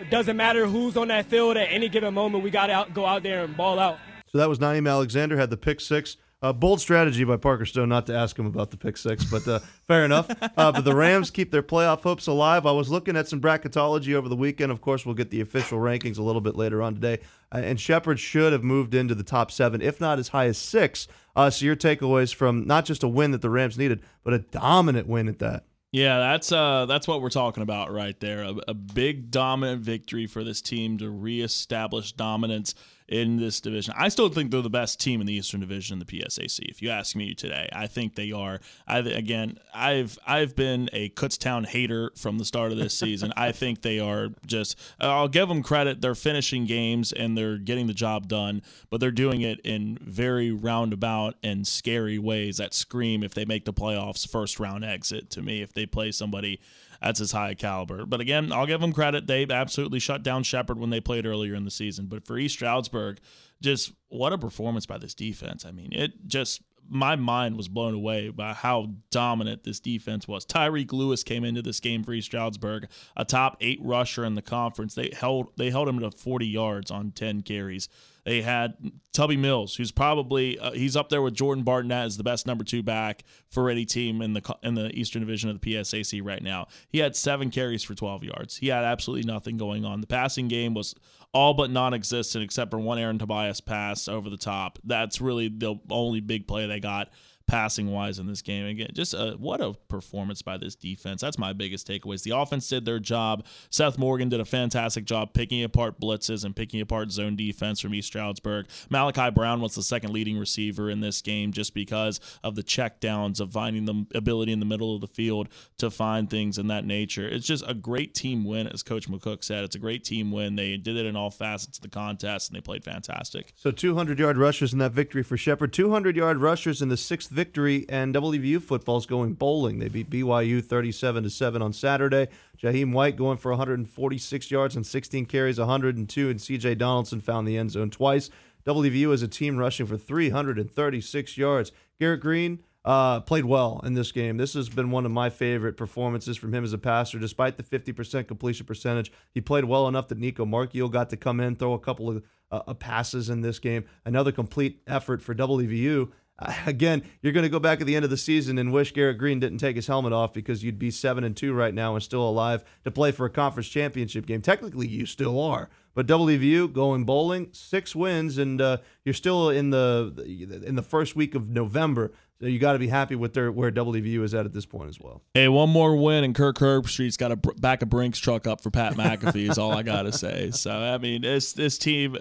[0.00, 2.42] It doesn't matter who's on that field at any given moment.
[2.42, 3.98] We got to go out there and ball out.
[4.28, 6.16] So that was Naeem Alexander had the pick six.
[6.42, 9.46] Uh, bold strategy by Parker Stone not to ask him about the pick six, but
[9.46, 10.30] uh, fair enough.
[10.56, 12.64] Uh, but the Rams keep their playoff hopes alive.
[12.64, 14.72] I was looking at some bracketology over the weekend.
[14.72, 17.18] Of course, we'll get the official rankings a little bit later on today.
[17.52, 20.56] Uh, and Shepherd should have moved into the top seven, if not as high as
[20.56, 21.08] six.
[21.36, 24.38] Uh, so your takeaways from not just a win that the Rams needed, but a
[24.38, 25.64] dominant win at that.
[25.92, 28.44] Yeah, that's uh that's what we're talking about right there.
[28.44, 32.76] A, a big dominant victory for this team to reestablish dominance
[33.10, 33.92] in this division.
[33.98, 36.60] I still think they're the best team in the Eastern Division in the PSAC.
[36.68, 38.60] If you ask me today, I think they are.
[38.86, 43.32] I again, I've I've been a Kutztown hater from the start of this season.
[43.36, 44.78] I think they are just.
[45.00, 46.00] I'll give them credit.
[46.00, 50.52] They're finishing games and they're getting the job done, but they're doing it in very
[50.52, 55.42] roundabout and scary ways that scream if they make the playoffs first round exit to
[55.42, 56.60] me if they play somebody
[57.00, 58.04] that's as high a caliber.
[58.06, 59.26] But again, I'll give them credit.
[59.26, 62.06] They absolutely shut down Shepherd when they played earlier in the season.
[62.06, 63.18] But for East Stroudsburg,
[63.62, 65.64] just what a performance by this defense.
[65.64, 70.44] I mean, it just my mind was blown away by how dominant this defense was.
[70.44, 74.42] Tyreek Lewis came into this game for East Stroudsburg, a top eight rusher in the
[74.42, 74.94] conference.
[74.94, 77.88] They held they held him to 40 yards on 10 carries.
[78.24, 78.74] They had
[79.12, 82.64] Tubby Mills, who's probably uh, he's up there with Jordan Bartonett as the best number
[82.64, 86.42] two back for any team in the in the Eastern Division of the PSAC right
[86.42, 86.66] now.
[86.88, 88.56] He had seven carries for 12 yards.
[88.58, 90.00] He had absolutely nothing going on.
[90.00, 90.94] The passing game was
[91.32, 94.78] all but non-existent except for one Aaron Tobias pass over the top.
[94.84, 97.10] That's really the only big play they got
[97.50, 98.64] passing wise in this game.
[98.64, 101.20] Again, just a, what a performance by this defense.
[101.20, 102.22] That's my biggest takeaways.
[102.22, 103.44] The offense did their job.
[103.70, 107.92] Seth Morgan did a fantastic job picking apart blitzes and picking apart zone defense from
[107.92, 108.66] East Stroudsburg.
[108.88, 113.00] Malachi Brown was the second leading receiver in this game just because of the check
[113.00, 116.68] downs of finding the ability in the middle of the field to find things in
[116.68, 117.26] that nature.
[117.28, 119.64] It's just a great team win, as Coach McCook said.
[119.64, 120.54] It's a great team win.
[120.54, 123.54] They did it in all facets of the contest, and they played fantastic.
[123.56, 125.72] So 200 yard rushers in that victory for Shepherd.
[125.72, 129.78] 200 yard rushers in the sixth victory, and WVU football's going bowling.
[129.78, 132.28] They beat BYU 37 to 7 on Saturday.
[132.62, 137.56] Jahiem White going for 146 yards and 16 carries, 102, and CJ Donaldson found the
[137.56, 138.30] end zone twice.
[138.66, 141.72] WVU as a team rushing for 336 yards.
[141.98, 144.36] Garrett Greene uh, played well in this game.
[144.36, 147.18] This has been one of my favorite performances from him as a passer.
[147.18, 151.40] Despite the 50% completion percentage, he played well enough that Nicco Marchiol got to come
[151.40, 153.84] in, throw a couple of uh, passes in this game.
[154.04, 156.10] Another complete effort for WVU.
[156.66, 159.18] Again, you're going to go back at the end of the season and wish Garrett
[159.18, 162.02] Greene didn't take his helmet off because you'd be seven and two right now and
[162.02, 164.40] still alive to play for a conference championship game.
[164.40, 169.70] Technically, you still are, but WVU going bowling, six wins, and uh, you're still in
[169.70, 172.12] the in the first week of November.
[172.40, 174.88] So you got to be happy with their where WVU is at at this point
[174.88, 175.20] as well.
[175.34, 178.70] Hey, one more win, and Kirk Herbstreit's got a back a Brinks truck up for
[178.70, 179.50] Pat McAfee.
[179.50, 180.50] is all I got to say.
[180.60, 182.16] So I mean, this this team,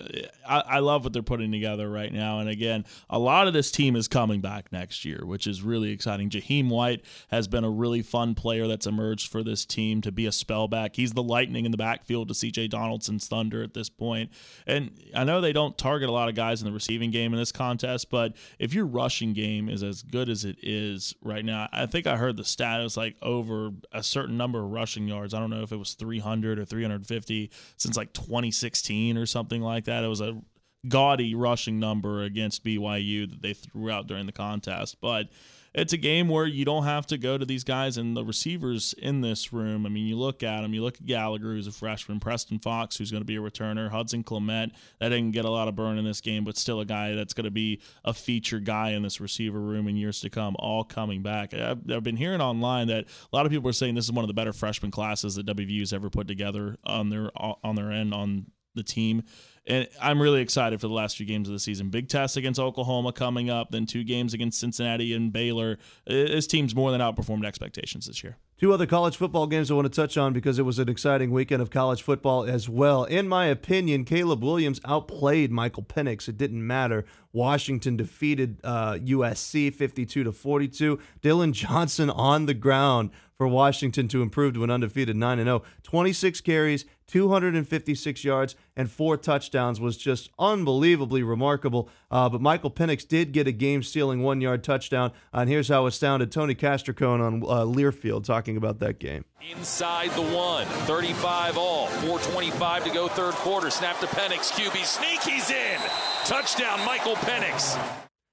[0.47, 2.39] I, I love what they're putting together right now.
[2.39, 5.91] And again, a lot of this team is coming back next year, which is really
[5.91, 6.29] exciting.
[6.29, 10.25] Jahiem White has been a really fun player that's emerged for this team to be
[10.25, 10.95] a spellback.
[10.95, 12.69] He's the lightning in the backfield to C.J.
[12.69, 14.31] Donaldson's thunder at this point.
[14.65, 17.39] And I know they don't target a lot of guys in the receiving game in
[17.39, 21.67] this contest, but if your rushing game is as good as it is right now.
[21.71, 25.33] I think I heard the stat was like over a certain number of rushing yards.
[25.33, 29.85] I don't know if it was 300 or 350 since like 2016 or something like
[29.85, 30.03] that.
[30.03, 30.41] It was a
[30.87, 35.27] gaudy rushing number against BYU that they threw out during the contest, but
[35.73, 38.93] it's a game where you don't have to go to these guys and the receivers
[38.97, 39.85] in this room.
[39.85, 42.97] I mean, you look at them, you look at Gallagher, who's a freshman, Preston Fox,
[42.97, 45.97] who's going to be a returner, Hudson Clement, that didn't get a lot of burn
[45.97, 49.03] in this game, but still a guy that's going to be a feature guy in
[49.03, 51.53] this receiver room in years to come, all coming back.
[51.53, 54.23] I've, I've been hearing online that a lot of people are saying this is one
[54.23, 58.13] of the better freshman classes that WVU's ever put together on their on their end
[58.13, 59.23] on the team.
[59.69, 61.89] And I'm really excited for the last few games of the season.
[61.89, 65.77] Big test against Oklahoma coming up, then two games against Cincinnati and Baylor.
[66.07, 68.37] This team's more than outperformed expectations this year.
[68.59, 71.31] Two other college football games I want to touch on because it was an exciting
[71.31, 73.05] weekend of college football as well.
[73.05, 76.27] In my opinion, Caleb Williams outplayed Michael Penix.
[76.27, 77.05] It didn't matter.
[77.31, 80.99] Washington defeated uh, USC 52 to 42.
[81.21, 85.63] Dillon Johnson on the ground for Washington to improve to an undefeated 9 0.
[85.83, 91.87] 26 carries, 256 yards, and four touchdowns was just unbelievably remarkable.
[92.11, 95.13] Uh, but Michael Penix did get a game stealing one yard touchdown.
[95.31, 99.23] And here's how astounded Tony Castricone on uh, Learfield talking about that game.
[99.49, 103.69] Inside the one, 35 all, 425 to go third quarter.
[103.69, 105.79] Snap to Penix, QB sneak, he's in.
[106.25, 107.79] Touchdown, Michael Penix.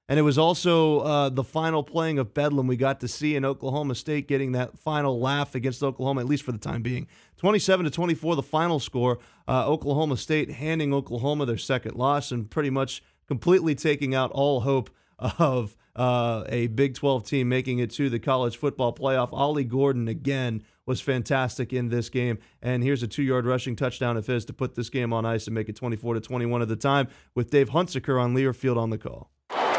[0.08, 3.44] And it was also uh, the final playing of Bedlam we got to see in
[3.44, 7.08] Oklahoma State getting that final laugh against Oklahoma, at least for the time being.
[7.38, 9.18] 27 to 24, the final score.
[9.48, 14.60] Uh, Oklahoma State handing Oklahoma their second loss and pretty much completely taking out all
[14.60, 19.30] hope of uh, a Big 12 team making it to the college football playoff.
[19.32, 24.26] Ollie Gordon again was fantastic in this game, and here's a two-yard rushing touchdown of
[24.26, 26.76] his to put this game on ice and make it 24 to 21 at the
[26.76, 29.32] time with Dave Hunsaker on Learfield on the call.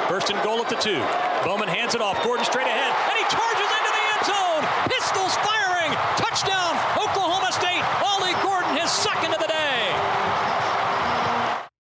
[0.08, 1.04] First and goal at the two.
[1.44, 2.24] Bowman hands it off.
[2.24, 4.64] Gordon straight ahead, and he charges into the end zone.
[4.88, 5.92] Pistols firing.
[6.16, 7.84] Touchdown, Oklahoma State.
[8.02, 9.58] Ollie Gordon, his second of the day.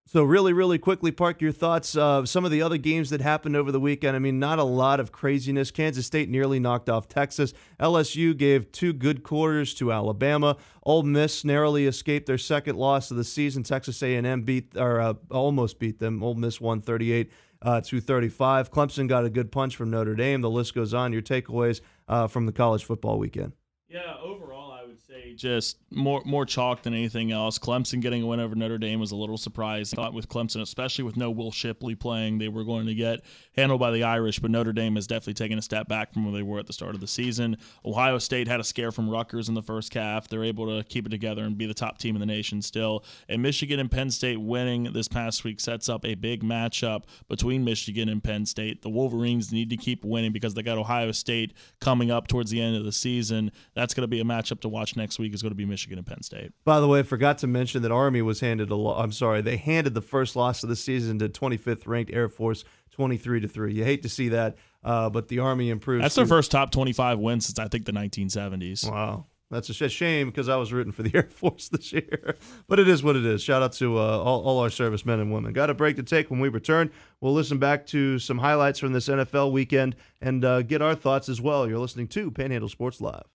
[0.06, 1.94] So, really, really quickly, Park, your thoughts.
[1.94, 4.16] of some of the other games that happened over the weekend.
[4.16, 5.70] I mean, not a lot of craziness.
[5.70, 7.52] Kansas State nearly knocked off Texas.
[7.78, 10.56] LSU gave two good quarters to Alabama.
[10.82, 13.62] Ole Miss narrowly escaped their second loss of the season.
[13.62, 16.24] Texas A&M beat or uh, almost beat them.
[16.24, 17.30] Ole Miss won 38
[17.66, 18.70] uh, 235.
[18.70, 20.40] Clemson got a good punch from Notre Dame.
[20.40, 21.12] The list goes on.
[21.12, 23.52] Your takeaways uh, from the college football weekend?
[23.88, 27.58] Yeah, overall, I would say just more more chalk than anything else.
[27.58, 29.98] Clemson getting a win over Notre Dame was a little surprising.
[29.98, 33.20] I thought with Clemson, especially with no Will Shipley playing, they were going to get
[33.56, 36.34] handled by the Irish, but Notre Dame has definitely taken a step back from where
[36.34, 37.56] they were at the start of the season.
[37.84, 40.28] Ohio State had a scare from Rutgers in the first half.
[40.28, 43.04] They're able to keep it together and be the top team in the nation still.
[43.28, 47.64] And Michigan and Penn State winning this past week sets up a big matchup between
[47.64, 48.82] Michigan and Penn State.
[48.82, 52.60] The Wolverines need to keep winning because they got Ohio State coming up towards the
[52.60, 53.52] end of the season.
[53.74, 55.34] That's going to be a matchup to watch next week.
[55.34, 56.52] Is going to be Michigan and Penn State.
[56.64, 58.76] By the way, I forgot to mention that Army was handed a.
[58.76, 62.28] Lo- I'm sorry, they handed the first loss of the season to 25th ranked Air
[62.28, 62.64] Force,
[62.96, 63.74] 23 to three.
[63.74, 66.02] You hate to see that, uh, but the Army improved.
[66.02, 68.90] That's their first top 25 win since I think the 1970s.
[68.90, 69.26] Wow.
[69.50, 72.36] That's a shame because I was rooting for the Air Force this year.
[72.68, 73.42] but it is what it is.
[73.42, 75.52] Shout out to uh, all, all our servicemen and women.
[75.52, 76.90] Got a break to take when we return.
[77.20, 81.28] We'll listen back to some highlights from this NFL weekend and uh, get our thoughts
[81.28, 81.68] as well.
[81.68, 83.26] You're listening to Panhandle Sports Live.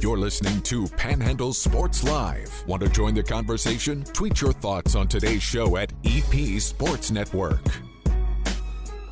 [0.00, 2.64] You're listening to Panhandle Sports Live.
[2.68, 4.04] Want to join the conversation?
[4.04, 7.87] Tweet your thoughts on today's show at EP Sports Network.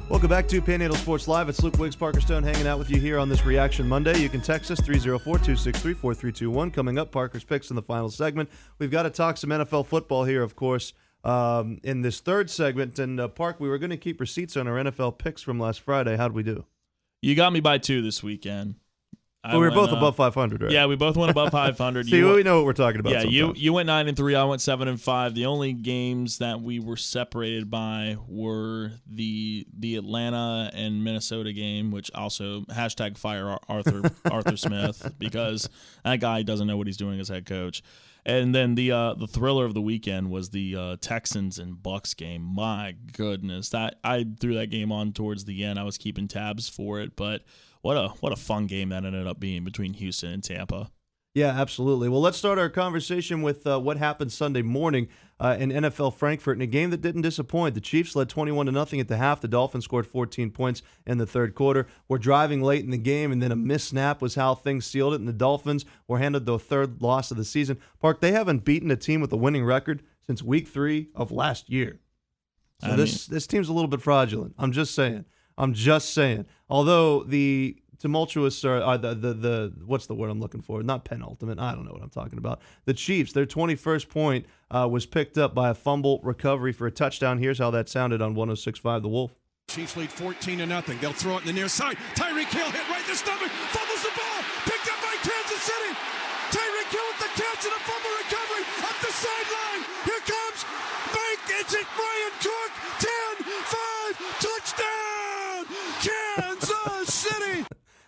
[0.09, 1.49] Welcome back to Panhandle Sports Live.
[1.49, 4.17] It's Luke Wiggs, Parker Stone, hanging out with you here on this Reaction Monday.
[4.21, 6.71] You can text us 304 263 4321.
[6.71, 8.49] Coming up, Parker's picks in the final segment.
[8.79, 10.93] We've got to talk some NFL football here, of course,
[11.25, 13.01] um, in this third segment.
[13.01, 15.81] And, uh, Park, we were going to keep receipts on our NFL picks from last
[15.81, 16.17] Friday.
[16.17, 16.67] How'd we do?
[17.21, 18.77] You got me by two this weekend.
[19.53, 20.71] Well, we were both above 500, right?
[20.71, 22.07] Yeah, we both went above 500.
[22.11, 23.13] See, You we know what we're talking about.
[23.13, 23.63] Yeah, you sometimes.
[23.63, 24.35] you went nine and three.
[24.35, 25.35] I went seven and five.
[25.35, 31.91] The only games that we were separated by were the the Atlanta and Minnesota game,
[31.91, 35.69] which also hashtag fire Arthur Arthur Smith because
[36.05, 37.83] that guy doesn't know what he's doing as head coach.
[38.29, 42.13] And then the uh, the thriller of the weekend was the uh, Texans and Bucks
[42.13, 42.43] game.
[42.43, 45.79] My goodness, that I threw that game on towards the end.
[45.79, 47.43] I was keeping tabs for it, but
[47.87, 50.91] what a what a fun game that ended up being between Houston and Tampa.
[51.35, 52.09] Yeah, absolutely.
[52.09, 55.07] Well, let's start our conversation with uh, what happened Sunday morning
[55.39, 57.75] uh, in NFL Frankfurt in a game that didn't disappoint.
[57.75, 59.43] The Chiefs led 21 to nothing at the half.
[59.43, 61.87] The Dolphins scored 14 points in the third quarter.
[62.09, 65.13] We're driving late in the game, and then a missed snap was how things sealed
[65.13, 65.21] it.
[65.21, 67.79] And the Dolphins were handed the third loss of the season.
[68.01, 71.71] Park, they haven't beaten a team with a winning record since Week Three of last
[71.71, 72.01] year.
[72.81, 74.55] So I this this team's a little bit fraudulent.
[74.59, 75.27] I'm just saying.
[75.59, 76.47] I'm just saying.
[76.69, 80.83] Although the tumultuous or the, the the what's the word I'm looking for?
[80.83, 81.59] Not penultimate.
[81.59, 82.61] I don't know what I'm talking about.
[82.85, 86.91] The Chiefs, their 21st point uh, was picked up by a fumble recovery for a
[86.91, 87.39] touchdown.
[87.39, 89.33] Here's how that sounded on 106.5 The Wolf.
[89.69, 90.99] Chiefs lead 14 to nothing.
[91.01, 91.97] They'll throw it in the near side.
[92.15, 93.51] Tyreek Hill hit right in the stomach.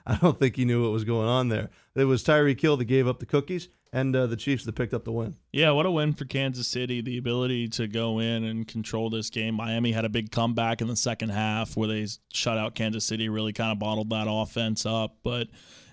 [0.08, 1.68] I don't think he knew what was going on there.
[1.94, 4.94] It was Tyreek Hill that gave up the cookies, and uh, the Chiefs that picked
[4.94, 5.36] up the win.
[5.52, 7.02] Yeah, what a win for Kansas City.
[7.02, 9.54] The ability to go in and control this game.
[9.54, 13.28] Miami had a big comeback in the second half where they shut out Kansas City,
[13.28, 15.18] really kind of bottled that offense up.
[15.22, 15.48] But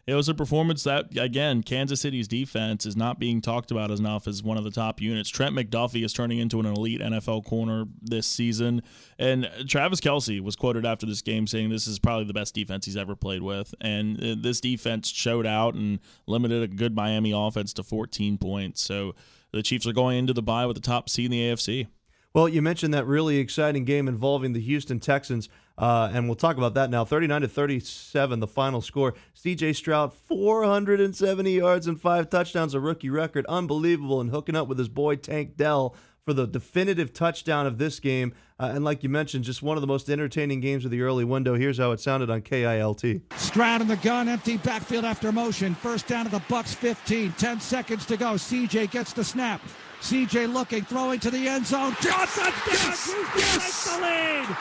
[0.07, 4.27] it was a performance that, again, Kansas City's defense is not being talked about enough
[4.27, 5.29] as one of the top units.
[5.29, 8.83] Trent McDuffie is turning into an elite NFL corner this season.
[9.17, 12.85] And Travis Kelce was quoted after this game saying this is probably the best defense
[12.85, 13.73] he's ever played with.
[13.81, 18.81] And uh, this defense showed out and limited a good Miami offense to 14 points.
[18.81, 19.15] So
[19.51, 21.87] the Chiefs are going into the bye with the top seed in the AFC.
[22.35, 26.57] Well, you mentioned that really exciting game involving the Houston Texans, uh, and we'll talk
[26.57, 27.05] about that now.
[27.05, 29.13] 39 to 37, the final score.
[29.33, 29.71] C.J.
[29.71, 34.89] Stroud, 470 yards and five touchdowns, a rookie record, unbelievable, and hooking up with his
[34.89, 35.95] boy Tank Dell
[36.25, 38.33] for the definitive touchdown of this game.
[38.59, 41.23] Uh, and like you mentioned, just one of the most entertaining games of the early
[41.23, 41.55] window.
[41.55, 43.21] Here's how it sounded on KILT.
[43.37, 45.73] Stroud in the gun, empty backfield after motion.
[45.73, 47.31] First down to the Bucks 15.
[47.37, 48.33] 10 seconds to go.
[48.33, 49.61] CJ gets the snap.
[50.01, 51.95] CJ looking, throwing to the end zone.
[52.03, 52.35] Yes!
[52.35, 52.53] Touchdown!
[52.67, 53.15] Yes!
[53.35, 53.85] Yes!
[53.85, 54.57] the lead.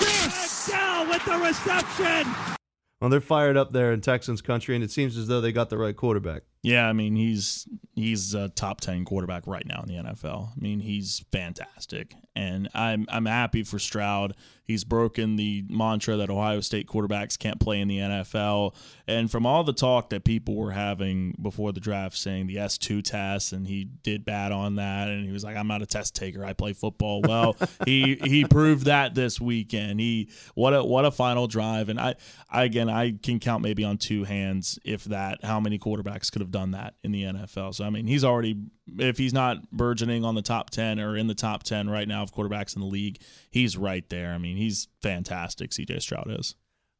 [0.00, 0.68] Yes!
[0.70, 2.56] Dell with the reception.
[3.00, 5.70] Well, they're fired up there in Texans country, and it seems as though they got
[5.70, 6.42] the right quarterback.
[6.62, 10.48] Yeah, I mean he's he's a top ten quarterback right now in the NFL.
[10.56, 14.34] I mean he's fantastic, and I'm I'm happy for Stroud.
[14.68, 18.74] He's broken the mantra that Ohio State quarterbacks can't play in the NFL.
[19.06, 22.76] And from all the talk that people were having before the draft, saying the S
[22.76, 25.86] two test, and he did bad on that, and he was like, "I'm not a
[25.86, 26.44] test taker.
[26.44, 30.00] I play football." Well, he he proved that this weekend.
[30.00, 32.16] He what a what a final drive, and I,
[32.50, 36.42] I again I can count maybe on two hands if that how many quarterbacks could
[36.42, 37.74] have done that in the NFL.
[37.74, 38.56] So I mean, he's already
[38.98, 42.22] if he's not burgeoning on the top 10 or in the top 10 right now
[42.22, 44.32] of quarterbacks in the league, he's right there.
[44.32, 46.54] I mean, he's fantastic, CJ Stroud is.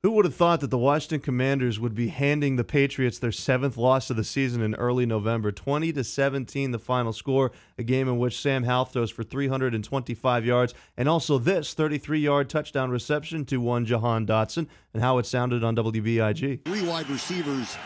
[0.04, 3.76] Who would have thought that the Washington Commanders would be handing the Patriots their seventh
[3.76, 5.50] loss of the season in early November?
[5.50, 7.50] 20 to 17, the final score.
[7.78, 12.90] A game in which Sam Howell throws for 325 yards, and also this 33-yard touchdown
[12.90, 16.64] reception to one Jahan Dotson, and how it sounded on WBIG.
[16.64, 17.76] Three wide receivers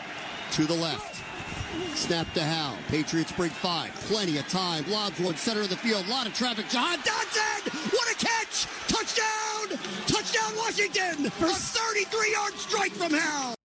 [0.51, 1.22] to the left.
[1.95, 2.77] Snap to Howell.
[2.87, 3.93] Patriots bring five.
[3.95, 4.83] Plenty of time.
[4.89, 6.05] Lobs one center of the field.
[6.07, 6.67] A lot of traffic.
[6.69, 7.93] Jahan Dotson!
[7.93, 8.67] What a catch!
[8.87, 9.79] Touchdown!
[10.07, 11.29] Touchdown Washington!
[11.31, 13.55] For a 33-yard strike from Howell.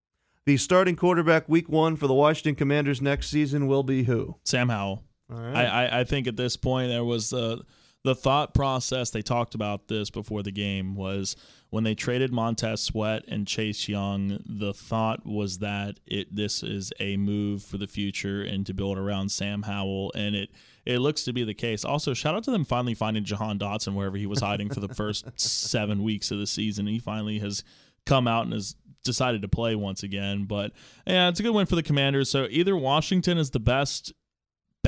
[0.46, 4.36] The starting quarterback week one for the Washington Commanders next season will be who?
[4.44, 5.04] Sam Howell.
[5.30, 5.54] All right.
[5.54, 7.58] I, I, I think at this point there was uh,
[8.04, 9.10] the thought process.
[9.10, 11.36] They talked about this before the game was
[11.70, 14.42] when they traded Montez Sweat and Chase Young.
[14.46, 18.98] The thought was that it this is a move for the future and to build
[18.98, 20.50] around Sam Howell, and it
[20.86, 21.84] it looks to be the case.
[21.84, 24.94] Also, shout out to them finally finding Jahan Dotson wherever he was hiding for the
[24.94, 26.86] first seven weeks of the season.
[26.86, 27.62] He finally has
[28.06, 30.44] come out and has decided to play once again.
[30.44, 30.72] But
[31.06, 32.30] yeah, it's a good win for the Commanders.
[32.30, 34.12] So either Washington is the best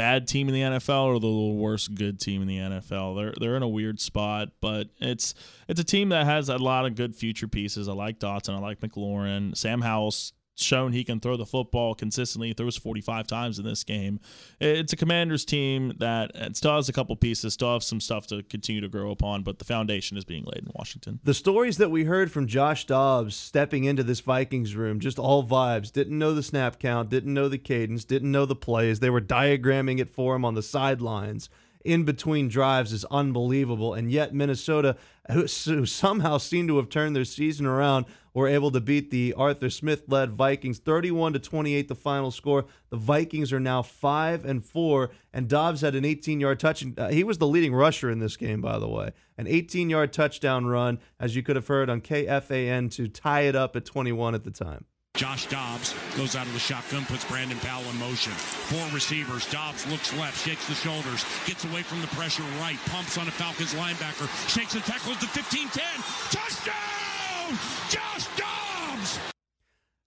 [0.01, 3.16] bad team in the NFL or the worst good team in the NFL.
[3.16, 5.34] They're they're in a weird spot, but it's
[5.68, 7.86] it's a team that has a lot of good future pieces.
[7.86, 10.32] I like Dotson, I like McLaurin, Sam Howell's
[10.62, 12.48] shown he can throw the football consistently.
[12.48, 14.20] He throws 45 times in this game.
[14.61, 18.42] It's a Commanders team that still has a couple pieces, still have some stuff to
[18.42, 21.20] continue to grow upon, but the foundation is being laid in Washington.
[21.24, 25.44] The stories that we heard from Josh Dobbs stepping into this Vikings room, just all
[25.44, 25.92] vibes.
[25.92, 29.00] Didn't know the snap count, didn't know the cadence, didn't know the plays.
[29.00, 31.48] They were diagramming it for him on the sidelines
[31.82, 33.94] in between drives is unbelievable.
[33.94, 34.96] And yet, Minnesota,
[35.31, 39.35] who, who, somehow seemed to have turned their season around, were able to beat the
[39.37, 42.66] Arthur Smith led Vikings 31 to 28, the final score.
[42.91, 46.85] The Vikings are now 5 and 4, and Dobbs had an 18 yard touch.
[46.97, 49.12] Uh, he was the leading rusher in this game, by the way.
[49.37, 53.57] An 18 yard touchdown run, as you could have heard on KFAN, to tie it
[53.57, 54.85] up at 21 at the time.
[55.21, 58.33] Josh Dobbs goes out of the shotgun, puts Brandon Powell in motion.
[58.33, 59.45] Four receivers.
[59.51, 63.31] Dobbs looks left, shakes the shoulders, gets away from the pressure right, pumps on a
[63.31, 65.85] Falcons linebacker, shakes and tackles to 15 10.
[66.31, 67.59] Touchdown!
[67.91, 69.30] Josh Dobbs!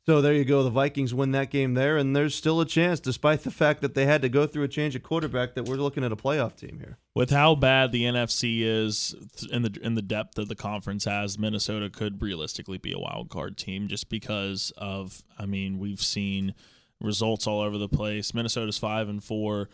[0.06, 0.64] So there you go.
[0.64, 3.96] The Vikings win that game there, and there's still a chance, despite the fact that
[3.96, 6.58] they had to go through a change of quarterback, that we're looking at a playoff
[6.58, 6.98] team here.
[7.16, 9.16] With how bad the NFC is
[9.50, 13.30] in the in the depth that the conference has, Minnesota could realistically be a wild
[13.30, 15.24] card team just because of.
[15.40, 16.54] I mean, we've seen
[17.00, 18.34] results all over the place.
[18.34, 19.70] Minnesota's five and four.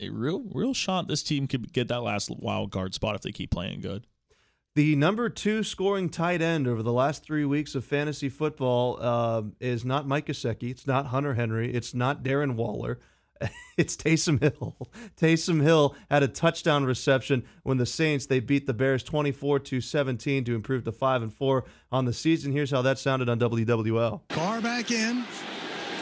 [0.00, 3.32] A real real shot this team could get that last wild card spot if they
[3.32, 4.06] keep playing good.
[4.76, 9.42] The number two scoring tight end over the last three weeks of fantasy football uh,
[9.60, 10.68] is not Mike Gesicki.
[10.68, 11.72] It's not Hunter Henry.
[11.72, 12.98] It's not Darren Waller.
[13.76, 14.76] It's Taysom Hill.
[15.20, 19.80] Taysom Hill had a touchdown reception when the Saints they beat the Bears 24 to
[19.80, 22.52] 17 to improve to 5 and 4 on the season.
[22.52, 24.20] Here's how that sounded on WWL.
[24.28, 25.24] Carr back in.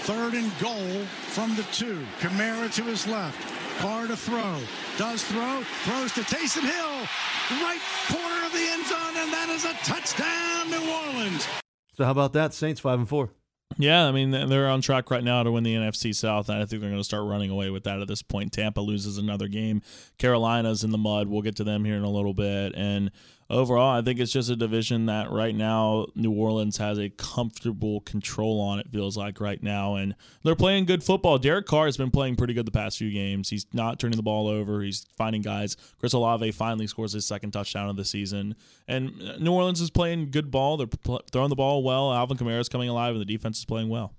[0.00, 2.04] Third and goal from the two.
[2.20, 3.61] Kamara to his left.
[3.82, 4.58] Carr to throw.
[4.96, 5.60] Does throw.
[5.82, 7.60] Throws to Taysom Hill.
[7.60, 11.48] Right corner of the end zone, and that is a touchdown, New Orleans.
[11.96, 12.54] So how about that?
[12.54, 13.30] Saints 5 and 4.
[13.78, 16.64] Yeah, I mean they're on track right now to win the NFC South, and I
[16.64, 18.52] think they're going to start running away with that at this point.
[18.52, 19.82] Tampa loses another game.
[20.16, 21.26] Carolina's in the mud.
[21.26, 22.74] We'll get to them here in a little bit.
[22.76, 23.10] And
[23.52, 28.00] overall, I think it's just a division that right now New Orleans has a comfortable
[28.00, 28.80] control on.
[28.80, 31.38] It feels like right now, and they're playing good football.
[31.38, 33.50] Derek Carr has been playing pretty good the past few games.
[33.50, 34.82] He's not turning the ball over.
[34.82, 35.76] He's finding guys.
[36.00, 38.56] Chris Olave finally scores his second touchdown of the season,
[38.88, 40.76] and uh, New Orleans is playing good ball.
[40.76, 42.12] They're pl- throwing the ball well.
[42.12, 44.14] Alvin Kamara is coming alive, and the defense is playing well.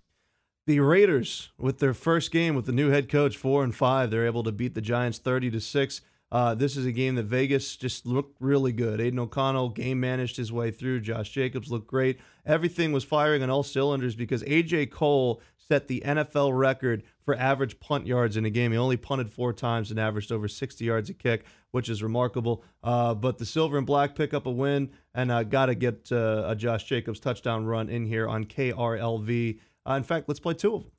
[0.65, 4.25] The Raiders, with their first game with the new head coach, four and five, they're
[4.25, 5.99] able to beat the Giants thirty to six.
[6.33, 8.99] Uh, this is a game that Vegas just looked really good.
[8.99, 10.99] Aidan O'Connell game managed his way through.
[11.01, 12.19] Josh Jacobs looked great.
[12.43, 17.79] Everything was firing on all cylinders because AJ Cole set the NFL record for average
[17.79, 18.71] punt yards in a game.
[18.71, 22.63] He only punted four times and averaged over 60 yards a kick, which is remarkable.
[22.83, 26.11] Uh, but the Silver and Black pick up a win, and uh, got to get
[26.11, 29.59] uh, a Josh Jacobs touchdown run in here on KRLV.
[29.87, 30.91] Uh, in fact, let's play two of them.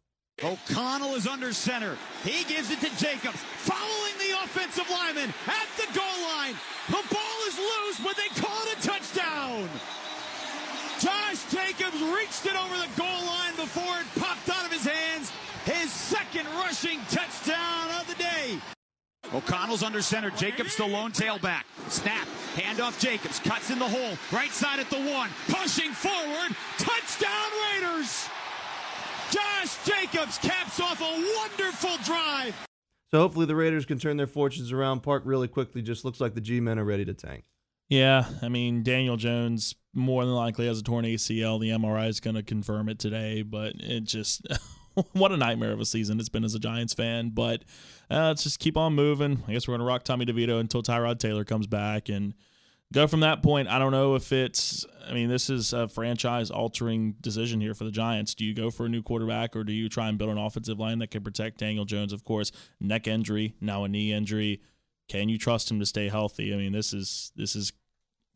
[0.45, 1.97] O'Connell is under center.
[2.22, 4.13] He gives it to Jacobs, following
[4.45, 6.55] offensive lineman at the goal line.
[6.88, 9.68] The ball is loose, but they call it a touchdown.
[11.01, 15.32] Josh Jacobs reached it over the goal line before it popped out of his hands.
[15.64, 18.59] His second rushing touchdown of the day.
[19.32, 20.30] O'Connell's under center.
[20.30, 21.62] Jacobs the lone tailback.
[21.88, 22.28] Snap.
[22.55, 23.40] Handoff Jacobs.
[23.40, 24.16] Cuts in the hole.
[24.30, 25.30] Right side at the one.
[25.49, 26.55] Pushing forward.
[26.78, 28.28] Touchdown Raiders.
[29.30, 32.55] Josh Jacobs caps off a wonderful drive.
[33.14, 35.04] So hopefully the Raiders can turn their fortunes around.
[35.04, 37.44] Park really quickly just looks like the G men are ready to tank.
[37.88, 41.60] Yeah, I mean Daniel Jones more than likely has a torn ACL.
[41.60, 44.44] The MRI is going to confirm it today, but it just
[45.12, 47.30] what a nightmare of a season it's been as a Giants fan.
[47.32, 47.62] But
[48.10, 49.44] uh, let's just keep on moving.
[49.46, 52.34] I guess we're going to rock Tommy DeVito until Tyrod Taylor comes back and
[52.93, 53.68] go from that point.
[53.68, 54.85] I don't know if it's.
[55.07, 58.35] I mean, this is a franchise-altering decision here for the Giants.
[58.35, 60.78] Do you go for a new quarterback, or do you try and build an offensive
[60.78, 62.12] line that can protect Daniel Jones?
[62.12, 64.62] Of course, neck injury, now a knee injury.
[65.09, 66.55] Can you trust him to stay healthy?
[66.55, 67.72] I mean, this is this is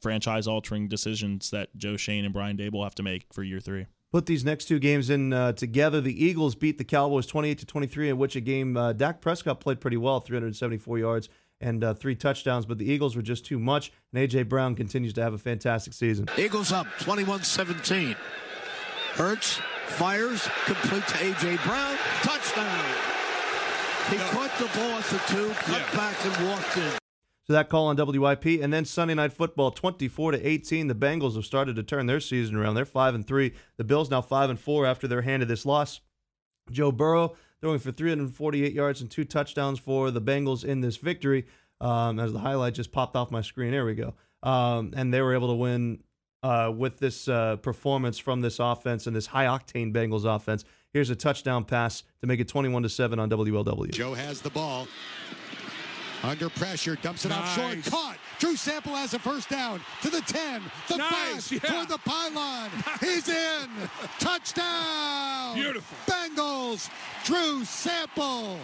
[0.01, 3.87] franchise-altering decisions that Joe Schoen and Brian Daboll have to make for year three.
[4.11, 6.01] Put these next two games in uh, together.
[6.01, 9.61] The Eagles beat the Cowboys 28 to 23, in which a game uh, Dak Prescott
[9.61, 11.29] played pretty well, 374 yards
[11.61, 13.93] and uh, three touchdowns, but the Eagles were just too much.
[14.13, 14.45] And A.J.
[14.45, 16.29] Brown continues to have a fantastic season.
[16.37, 18.17] Eagles up 21 17.
[19.15, 21.57] Hurts fires, complete to A.J.
[21.65, 22.85] Brown, touchdown.
[24.11, 25.97] He caught the ball at the two, cut yeah.
[25.97, 26.93] back, and walked in.
[27.47, 30.87] So that call on WIP, and then Sunday Night Football, 24 to 18.
[30.87, 32.75] The Bengals have started to turn their season around.
[32.75, 33.55] They're five and three.
[33.79, 36.01] The Bills now five and four after their hand of this loss.
[36.71, 41.47] Joe Burrow throwing for 348 yards and two touchdowns for the Bengals in this victory.
[41.81, 44.15] Um, as the highlight just popped off my screen, there we go.
[44.43, 46.03] Um, and they were able to win
[46.43, 50.65] uh, with this uh, performance from this offense and this high octane Bengals offense.
[50.93, 53.93] Here's a touchdown pass to make it 21 to seven on WLW.
[53.93, 54.89] Joe has the ball.
[56.23, 57.39] Under pressure, dumps it nice.
[57.39, 58.17] off short, caught.
[58.39, 61.71] Drew Sample has a first down to the 10, the nice, back, yeah.
[61.71, 62.71] toward the pylon.
[62.87, 63.01] Nice.
[63.01, 63.69] He's in.
[64.19, 65.55] Touchdown.
[65.55, 65.97] Beautiful.
[66.13, 66.91] Bengals,
[67.25, 68.59] Drew Sample.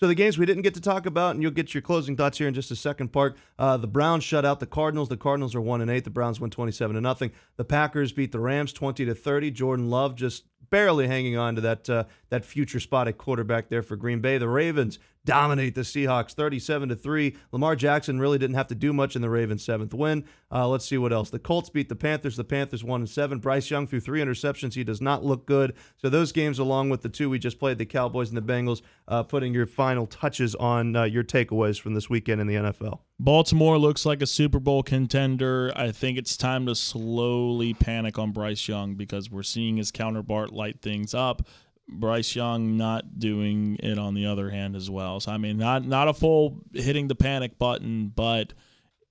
[0.00, 2.38] So the games we didn't get to talk about, and you'll get your closing thoughts
[2.38, 3.12] here in just a second.
[3.12, 5.10] Part uh, the Browns shut out the Cardinals.
[5.10, 6.04] The Cardinals are one and eight.
[6.04, 7.32] The Browns win twenty seven to nothing.
[7.56, 9.50] The Packers beat the Rams twenty to thirty.
[9.50, 13.82] Jordan Love just barely hanging on to that uh, that future spot at quarterback there
[13.82, 14.38] for Green Bay.
[14.38, 17.36] The Ravens dominate the Seahawks 37 to 3.
[17.52, 20.24] Lamar Jackson really didn't have to do much in the Ravens' seventh win.
[20.50, 21.30] Uh, let's see what else.
[21.30, 22.36] The Colts beat the Panthers.
[22.36, 23.38] The Panthers 1 and 7.
[23.38, 24.74] Bryce Young threw three interceptions.
[24.74, 25.74] He does not look good.
[25.98, 28.82] So those games, along with the two we just played, the Cowboys and the Bengals,
[29.08, 33.00] uh, putting your final touches on uh, your takeaways from this weekend in the NFL.
[33.20, 35.70] Baltimore looks like a Super Bowl contender.
[35.76, 40.54] I think it's time to slowly panic on Bryce Young because we're seeing his counterpart
[40.54, 41.42] light things up.
[41.86, 45.20] Bryce Young not doing it on the other hand as well.
[45.20, 48.54] So I mean, not not a full hitting the panic button, but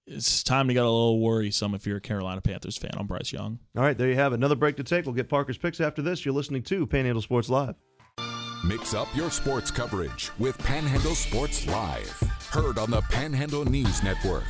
[0.07, 3.31] it's time to get a little worrisome if you're a Carolina Panthers fan on Bryce
[3.31, 3.59] Young.
[3.77, 4.37] All right, there you have it.
[4.37, 5.05] Another break to take.
[5.05, 6.25] We'll get Parker's picks after this.
[6.25, 7.75] You're listening to Panhandle Sports Live.
[8.65, 12.38] Mix up your sports coverage with Panhandle Sports Live.
[12.51, 14.43] Heard on the Panhandle News Network.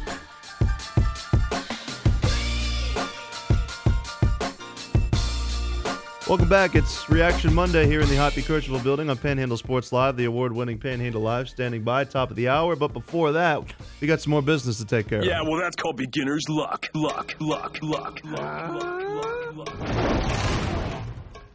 [6.29, 6.75] Welcome back.
[6.75, 10.53] It's Reaction Monday here in the Hoppy Kercheval building on Panhandle Sports Live, the award
[10.53, 12.77] winning Panhandle Live, standing by, top of the hour.
[12.77, 13.63] But before that,
[13.99, 15.43] we got some more business to take care yeah, of.
[15.43, 16.87] Yeah, well, that's called beginner's luck.
[16.93, 20.31] Luck, luck, luck, luck, luck, luck, luck.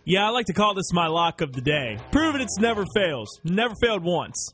[0.04, 1.96] Yeah, I like to call this my lock of the day.
[2.12, 3.40] Proven it's never fails.
[3.44, 4.52] Never failed once.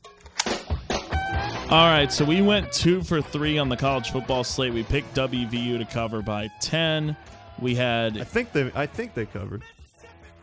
[1.71, 4.73] All right, so we went two for three on the college football slate.
[4.73, 7.15] We picked WVU to cover by ten.
[7.59, 8.17] We had.
[8.17, 8.69] I think they.
[8.75, 9.63] I think they covered.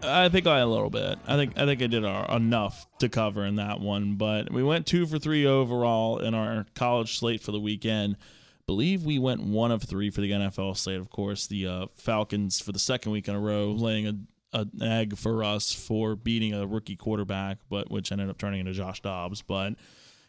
[0.03, 1.19] I think I a little bit.
[1.27, 4.87] I think I think I did enough to cover in that one, but we went
[4.87, 8.17] two for three overall in our college slate for the weekend.
[8.67, 10.99] Believe we went one of three for the NFL slate.
[10.99, 14.15] Of course, the uh, Falcons for the second week in a row laying a,
[14.55, 18.61] a, an egg for us for beating a rookie quarterback, but which ended up turning
[18.61, 19.43] into Josh Dobbs.
[19.43, 19.75] But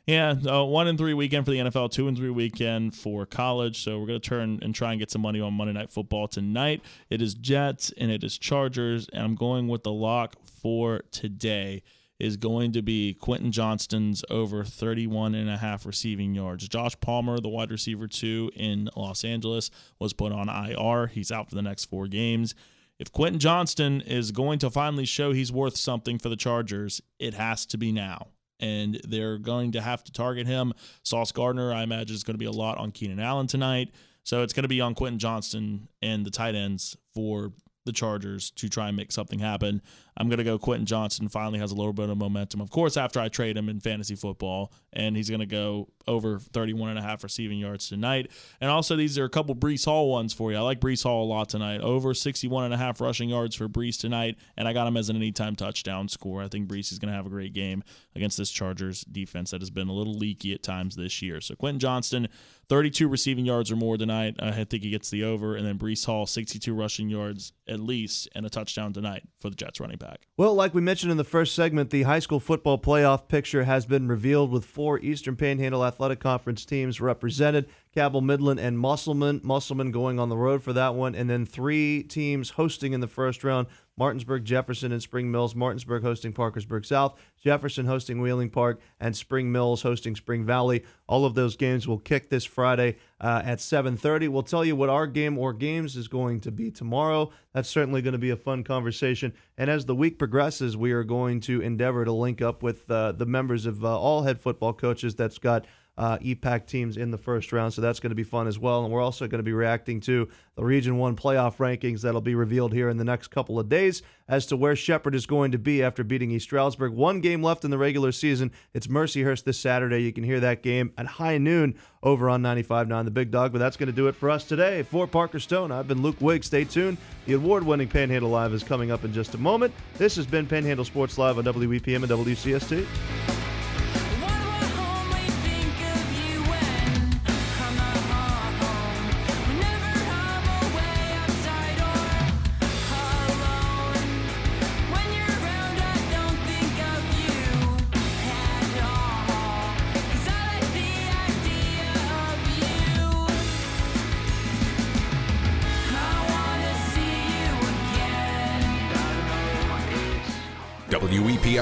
[0.10, 3.84] yeah, uh, one and three weekend for the NFL, two and three weekend for college.
[3.84, 6.82] So we're to turn and try and get some money on Monday Night Football tonight.
[7.12, 11.84] It is Jets and it is Chargers, and I'm going with the lock for today
[12.18, 16.68] is going to be Quentin Johnston's over 31 and a half receiving yards.
[16.68, 21.06] Josh Palmer, the wide receiver two in Los Angeles, was put on IR.
[21.06, 22.56] He's out for the next four games.
[22.98, 27.36] If Quentin Johnston is going to finally show he's worth something for the Chargers, it
[27.36, 28.30] has to be now
[28.60, 30.74] and they're going to have to target him.
[31.04, 33.94] Sauce Gardner, I imagine, is going to be a lot on Keenan Allen tonight.
[34.24, 37.54] So it's going to be on Quentin Johnston and the tight ends for
[37.90, 39.82] the Chargers to try and make something happen.
[40.16, 42.62] I'm going to go Quentin Johnston finally has a little bit of momentum.
[42.62, 46.40] Of course, after I trade him in fantasy football, and he's going to go over
[46.40, 48.30] 31 and a half receiving yards tonight.
[48.60, 50.58] And also, these are a couple Breece Hall ones for you.
[50.58, 51.82] I like Breece Hall a lot tonight.
[51.82, 55.10] Over 61 and a half rushing yards for Breece tonight, and I got him as
[55.10, 56.44] an anytime touchdown score.
[56.44, 57.84] I think Breece is going to have a great game
[58.16, 61.40] against this Chargers defense that has been a little leaky at times this year.
[61.40, 62.28] So Quentin Johnston,
[62.70, 64.36] 32 receiving yards or more tonight.
[64.40, 65.56] I think he gets the over.
[65.56, 69.56] And then Breece Hall, 62 rushing yards at least, and a touchdown tonight for the
[69.56, 70.28] Jets running back.
[70.38, 73.86] Well, like we mentioned in the first segment, the high school football playoff picture has
[73.86, 77.68] been revealed with four Eastern Panhandle Athletic Conference teams represented.
[77.94, 79.42] Cabell Midland and Musselman.
[79.44, 83.08] Musselman going on the road for that one, and then three teams hosting in the
[83.08, 83.68] first round.
[84.00, 85.54] Martinsburg, Jefferson, and Spring Mills.
[85.54, 90.86] Martinsburg hosting Parkersburg South, Jefferson hosting Wheeling Park, and Spring Mills hosting Spring Valley.
[91.08, 94.30] All of those games will kick this Friday uh, at 7:30.
[94.30, 97.30] We'll tell you what our game or games is going to be tomorrow.
[97.54, 99.34] That's certainly going to be a fun conversation.
[99.58, 103.12] And as the week progresses, we are going to endeavor to link up with uh,
[103.12, 105.66] the members of uh, all head football coaches that's got
[106.00, 107.74] uh, EPAC teams in the first round.
[107.74, 108.86] So that's going to be fun as well.
[108.86, 112.36] And we're also going to be reacting to the Region 1 playoff rankings that'll be
[112.36, 115.58] revealed here in the next couple of days as to where Shepherd is going to
[115.58, 116.94] be after beating East Stroudsburg.
[116.94, 118.52] One game left in the regular season.
[118.74, 120.02] It's Mercyhurst this Saturday.
[120.02, 123.52] You can hear that game at high noon over on 95.9 The Big Dog.
[123.52, 124.84] But that's going to do it for us today.
[124.84, 126.46] For Parker Stone, I've been Luke Wigg.
[126.46, 126.98] Stay tuned.
[127.26, 129.74] The award winning Panhandle Live is coming up in just a moment.
[129.98, 133.39] This has been Panhandle Sports Live on WEPM and WCST.